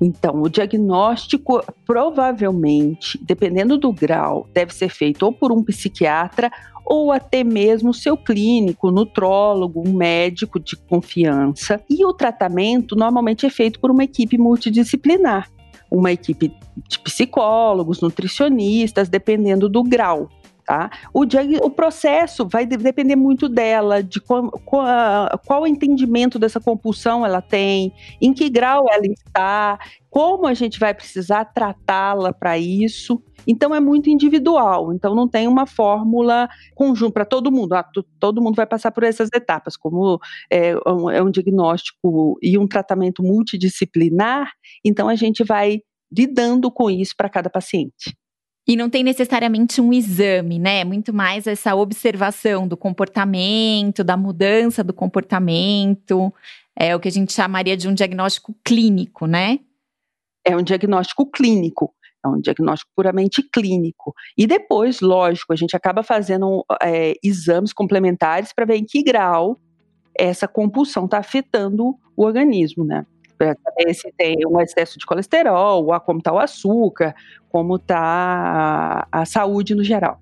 Então, 0.00 0.40
o 0.40 0.48
diagnóstico 0.48 1.60
provavelmente, 1.84 3.18
dependendo 3.20 3.76
do 3.76 3.92
grau, 3.92 4.48
deve 4.54 4.72
ser 4.72 4.88
feito 4.88 5.24
ou 5.24 5.32
por 5.32 5.50
um 5.50 5.64
psiquiatra 5.64 6.48
ou 6.86 7.10
até 7.10 7.42
mesmo 7.42 7.92
seu 7.92 8.16
clínico, 8.16 8.92
nutrólogo, 8.92 9.82
um 9.86 9.92
médico 9.92 10.60
de 10.60 10.76
confiança. 10.76 11.82
E 11.90 12.04
o 12.04 12.14
tratamento 12.14 12.94
normalmente 12.94 13.44
é 13.44 13.50
feito 13.50 13.80
por 13.80 13.90
uma 13.90 14.04
equipe 14.04 14.38
multidisciplinar, 14.38 15.50
uma 15.90 16.12
equipe 16.12 16.52
de 16.88 16.98
psicólogos, 16.98 18.00
nutricionistas, 18.00 19.08
dependendo 19.08 19.68
do 19.68 19.82
grau. 19.82 20.28
Tá? 20.68 20.90
O, 21.14 21.22
o 21.64 21.70
processo 21.70 22.46
vai 22.46 22.66
depender 22.66 23.16
muito 23.16 23.48
dela, 23.48 24.02
de 24.02 24.20
qual, 24.20 24.50
qual, 24.50 24.86
qual 25.46 25.66
entendimento 25.66 26.38
dessa 26.38 26.60
compulsão 26.60 27.24
ela 27.24 27.40
tem, 27.40 27.90
em 28.20 28.34
que 28.34 28.50
grau 28.50 28.84
ela 28.92 29.06
está, 29.06 29.78
como 30.10 30.46
a 30.46 30.52
gente 30.52 30.78
vai 30.78 30.92
precisar 30.92 31.46
tratá-la 31.46 32.34
para 32.34 32.58
isso. 32.58 33.22
Então 33.46 33.74
é 33.74 33.80
muito 33.80 34.10
individual. 34.10 34.92
Então 34.92 35.14
não 35.14 35.26
tem 35.26 35.48
uma 35.48 35.64
fórmula 35.64 36.46
conjunta 36.74 37.14
para 37.14 37.24
todo 37.24 37.50
mundo. 37.50 37.72
Ah, 37.72 37.88
todo 38.20 38.42
mundo 38.42 38.54
vai 38.54 38.66
passar 38.66 38.90
por 38.90 39.04
essas 39.04 39.30
etapas, 39.34 39.74
como 39.74 40.20
é 40.50 40.74
um, 40.86 41.08
é 41.08 41.22
um 41.22 41.30
diagnóstico 41.30 42.38
e 42.42 42.58
um 42.58 42.68
tratamento 42.68 43.22
multidisciplinar. 43.22 44.50
Então 44.84 45.08
a 45.08 45.14
gente 45.14 45.42
vai 45.44 45.80
lidando 46.14 46.70
com 46.70 46.90
isso 46.90 47.14
para 47.16 47.30
cada 47.30 47.48
paciente. 47.48 48.14
E 48.68 48.76
não 48.76 48.90
tem 48.90 49.02
necessariamente 49.02 49.80
um 49.80 49.94
exame, 49.94 50.58
né? 50.58 50.84
Muito 50.84 51.10
mais 51.10 51.46
essa 51.46 51.74
observação 51.74 52.68
do 52.68 52.76
comportamento, 52.76 54.04
da 54.04 54.14
mudança 54.14 54.84
do 54.84 54.92
comportamento. 54.92 56.30
É 56.76 56.94
o 56.94 57.00
que 57.00 57.08
a 57.08 57.10
gente 57.10 57.32
chamaria 57.32 57.78
de 57.78 57.88
um 57.88 57.94
diagnóstico 57.94 58.54
clínico, 58.62 59.26
né? 59.26 59.60
É 60.44 60.54
um 60.54 60.62
diagnóstico 60.62 61.24
clínico. 61.30 61.94
É 62.22 62.28
um 62.28 62.38
diagnóstico 62.38 62.90
puramente 62.94 63.42
clínico. 63.42 64.12
E 64.36 64.46
depois, 64.46 65.00
lógico, 65.00 65.54
a 65.54 65.56
gente 65.56 65.74
acaba 65.74 66.02
fazendo 66.02 66.62
é, 66.82 67.14
exames 67.24 67.72
complementares 67.72 68.52
para 68.52 68.66
ver 68.66 68.76
em 68.76 68.84
que 68.84 69.02
grau 69.02 69.58
essa 70.14 70.46
compulsão 70.46 71.06
está 71.06 71.16
afetando 71.16 71.94
o 72.14 72.22
organismo, 72.22 72.84
né? 72.84 73.06
Saber 73.46 73.94
se 73.94 74.12
tem 74.16 74.38
um 74.46 74.60
excesso 74.60 74.98
de 74.98 75.06
colesterol, 75.06 75.86
como 76.00 76.18
está 76.18 76.32
o 76.32 76.38
açúcar, 76.38 77.14
como 77.48 77.76
está 77.76 77.98
a, 79.12 79.22
a 79.22 79.24
saúde 79.24 79.74
no 79.74 79.84
geral. 79.84 80.20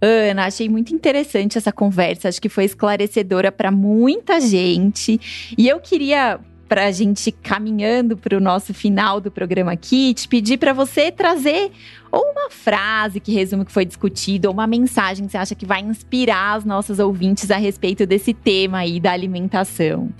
Ana, 0.00 0.46
achei 0.46 0.68
muito 0.68 0.92
interessante 0.92 1.56
essa 1.56 1.70
conversa, 1.70 2.28
acho 2.28 2.42
que 2.42 2.48
foi 2.48 2.64
esclarecedora 2.64 3.52
para 3.52 3.70
muita 3.70 4.40
gente. 4.40 5.54
E 5.56 5.68
eu 5.68 5.78
queria, 5.78 6.40
para 6.68 6.86
a 6.86 6.90
gente 6.90 7.30
caminhando 7.30 8.16
para 8.16 8.36
o 8.36 8.40
nosso 8.40 8.74
final 8.74 9.20
do 9.20 9.30
programa 9.30 9.70
aqui, 9.70 10.12
te 10.12 10.26
pedir 10.26 10.58
para 10.58 10.72
você 10.72 11.12
trazer 11.12 11.70
ou 12.10 12.32
uma 12.32 12.50
frase 12.50 13.20
que 13.20 13.32
resume 13.32 13.62
o 13.62 13.64
que 13.64 13.70
foi 13.70 13.84
discutido, 13.84 14.48
ou 14.48 14.54
uma 14.54 14.66
mensagem 14.66 15.24
que 15.24 15.30
você 15.30 15.38
acha 15.38 15.54
que 15.54 15.64
vai 15.64 15.80
inspirar 15.80 16.58
os 16.58 16.64
nossos 16.64 16.98
ouvintes 16.98 17.48
a 17.52 17.56
respeito 17.56 18.04
desse 18.04 18.34
tema 18.34 18.78
aí 18.78 18.98
da 18.98 19.12
alimentação 19.12 20.10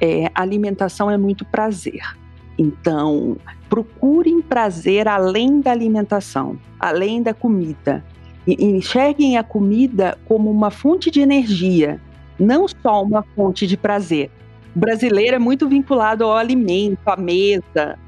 é, 0.00 0.30
alimentação 0.34 1.10
é 1.10 1.16
muito 1.16 1.44
prazer. 1.44 2.02
Então, 2.58 3.36
procurem 3.68 4.42
prazer 4.42 5.06
além 5.06 5.60
da 5.60 5.70
alimentação, 5.70 6.58
além 6.78 7.22
da 7.22 7.32
comida. 7.32 8.04
E, 8.46 8.64
enxerguem 8.64 9.36
a 9.36 9.44
comida 9.44 10.18
como 10.24 10.50
uma 10.50 10.70
fonte 10.70 11.10
de 11.10 11.20
energia, 11.20 12.00
não 12.38 12.66
só 12.66 13.02
uma 13.02 13.22
fonte 13.36 13.66
de 13.66 13.76
prazer. 13.76 14.30
O 14.74 14.78
brasileiro 14.78 15.36
é 15.36 15.38
muito 15.38 15.68
vinculado 15.68 16.24
ao 16.24 16.36
alimento, 16.36 17.00
à 17.06 17.16
mesa, 17.16 17.98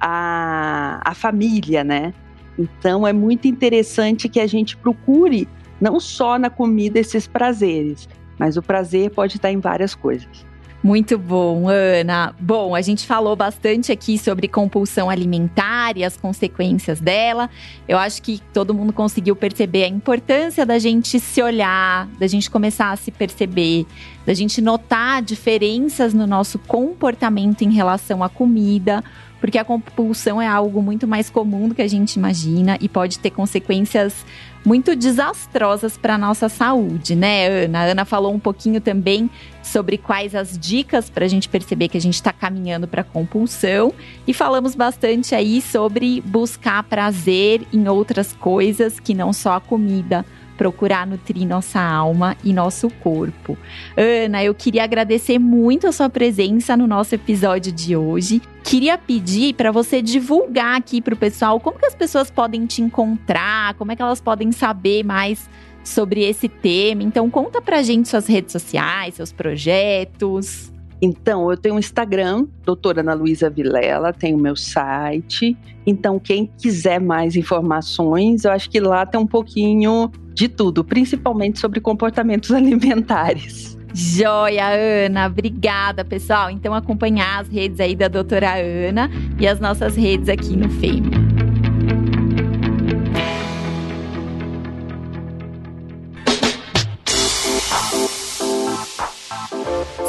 à, 0.00 1.00
à 1.04 1.14
família, 1.14 1.84
né? 1.84 2.14
Então, 2.58 3.06
é 3.06 3.12
muito 3.12 3.46
interessante 3.46 4.28
que 4.28 4.40
a 4.40 4.46
gente 4.46 4.76
procure 4.76 5.48
não 5.80 6.00
só 6.00 6.38
na 6.38 6.50
comida 6.50 6.98
esses 6.98 7.26
prazeres, 7.26 8.08
mas 8.38 8.56
o 8.56 8.62
prazer 8.62 9.10
pode 9.10 9.36
estar 9.36 9.50
em 9.52 9.60
várias 9.60 9.94
coisas. 9.94 10.47
Muito 10.82 11.18
bom, 11.18 11.68
Ana. 11.68 12.32
Bom, 12.38 12.72
a 12.72 12.80
gente 12.80 13.04
falou 13.04 13.34
bastante 13.34 13.90
aqui 13.90 14.16
sobre 14.16 14.46
compulsão 14.46 15.10
alimentar 15.10 15.96
e 15.96 16.04
as 16.04 16.16
consequências 16.16 17.00
dela. 17.00 17.50
Eu 17.88 17.98
acho 17.98 18.22
que 18.22 18.40
todo 18.52 18.72
mundo 18.72 18.92
conseguiu 18.92 19.34
perceber 19.34 19.84
a 19.84 19.88
importância 19.88 20.64
da 20.64 20.78
gente 20.78 21.18
se 21.18 21.42
olhar, 21.42 22.06
da 22.20 22.28
gente 22.28 22.48
começar 22.48 22.92
a 22.92 22.96
se 22.96 23.10
perceber, 23.10 23.86
da 24.24 24.32
gente 24.32 24.60
notar 24.60 25.20
diferenças 25.20 26.14
no 26.14 26.28
nosso 26.28 26.60
comportamento 26.60 27.62
em 27.62 27.72
relação 27.72 28.22
à 28.22 28.28
comida, 28.28 29.02
porque 29.40 29.58
a 29.58 29.64
compulsão 29.64 30.40
é 30.40 30.46
algo 30.46 30.80
muito 30.80 31.08
mais 31.08 31.28
comum 31.28 31.68
do 31.68 31.74
que 31.74 31.82
a 31.82 31.88
gente 31.88 32.14
imagina 32.14 32.78
e 32.80 32.88
pode 32.88 33.18
ter 33.18 33.30
consequências 33.30 34.24
muito 34.68 34.94
desastrosas 34.94 35.96
para 35.96 36.16
a 36.16 36.18
nossa 36.18 36.46
saúde, 36.46 37.16
né, 37.16 37.64
Ana? 37.64 37.78
A 37.78 37.84
Ana 37.84 38.04
falou 38.04 38.34
um 38.34 38.38
pouquinho 38.38 38.82
também 38.82 39.30
sobre 39.62 39.96
quais 39.96 40.34
as 40.34 40.58
dicas 40.58 41.08
para 41.08 41.24
a 41.24 41.28
gente 41.28 41.48
perceber 41.48 41.88
que 41.88 41.96
a 41.96 42.00
gente 42.00 42.16
está 42.16 42.34
caminhando 42.34 42.86
para 42.86 43.02
compulsão 43.02 43.94
e 44.26 44.34
falamos 44.34 44.74
bastante 44.74 45.34
aí 45.34 45.62
sobre 45.62 46.20
buscar 46.20 46.82
prazer 46.82 47.66
em 47.72 47.88
outras 47.88 48.34
coisas 48.34 49.00
que 49.00 49.14
não 49.14 49.32
só 49.32 49.54
a 49.54 49.60
comida 49.60 50.22
procurar 50.58 51.06
nutrir 51.06 51.46
nossa 51.46 51.80
alma 51.80 52.36
e 52.44 52.52
nosso 52.52 52.90
corpo. 52.90 53.56
Ana, 53.96 54.42
eu 54.42 54.52
queria 54.52 54.82
agradecer 54.82 55.38
muito 55.38 55.86
a 55.86 55.92
sua 55.92 56.10
presença 56.10 56.76
no 56.76 56.86
nosso 56.86 57.14
episódio 57.14 57.72
de 57.72 57.96
hoje. 57.96 58.42
Queria 58.64 58.98
pedir 58.98 59.54
para 59.54 59.70
você 59.70 60.02
divulgar 60.02 60.76
aqui 60.76 61.00
para 61.00 61.14
o 61.14 61.16
pessoal 61.16 61.60
como 61.60 61.78
que 61.78 61.86
as 61.86 61.94
pessoas 61.94 62.30
podem 62.30 62.66
te 62.66 62.82
encontrar, 62.82 63.74
como 63.74 63.92
é 63.92 63.96
que 63.96 64.02
elas 64.02 64.20
podem 64.20 64.50
saber 64.50 65.04
mais 65.04 65.48
sobre 65.84 66.24
esse 66.24 66.48
tema. 66.48 67.04
Então 67.04 67.30
conta 67.30 67.62
pra 67.62 67.80
gente 67.82 68.08
suas 68.08 68.26
redes 68.26 68.52
sociais, 68.52 69.14
seus 69.14 69.32
projetos. 69.32 70.72
Então, 71.00 71.48
eu 71.48 71.56
tenho 71.56 71.76
um 71.76 71.78
Instagram, 71.78 72.46
doutora 72.64 73.02
Ana 73.02 73.14
Luísa 73.14 73.48
Vilela, 73.48 74.12
tenho 74.12 74.36
o 74.36 74.40
meu 74.40 74.56
site. 74.56 75.56
Então, 75.86 76.18
quem 76.18 76.50
quiser 76.58 77.00
mais 77.00 77.36
informações, 77.36 78.44
eu 78.44 78.50
acho 78.50 78.68
que 78.68 78.80
lá 78.80 79.06
tem 79.06 79.20
um 79.20 79.26
pouquinho 79.26 80.10
de 80.38 80.48
tudo, 80.48 80.84
principalmente 80.84 81.58
sobre 81.58 81.80
comportamentos 81.80 82.52
alimentares. 82.54 83.76
Joia, 83.92 84.68
Ana. 85.06 85.26
Obrigada, 85.26 86.04
pessoal. 86.04 86.48
Então, 86.48 86.72
acompanhar 86.72 87.40
as 87.40 87.48
redes 87.48 87.80
aí 87.80 87.96
da 87.96 88.06
doutora 88.06 88.54
Ana 88.54 89.10
e 89.40 89.48
as 89.48 89.58
nossas 89.58 89.96
redes 89.96 90.28
aqui 90.28 90.56
no 90.56 90.70
Fêmea. 90.70 91.18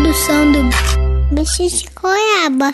Produção 0.10 0.52
do 0.52 1.36
Bicho 1.36 1.67
de 1.67 1.86
Goiaba. 2.02 2.74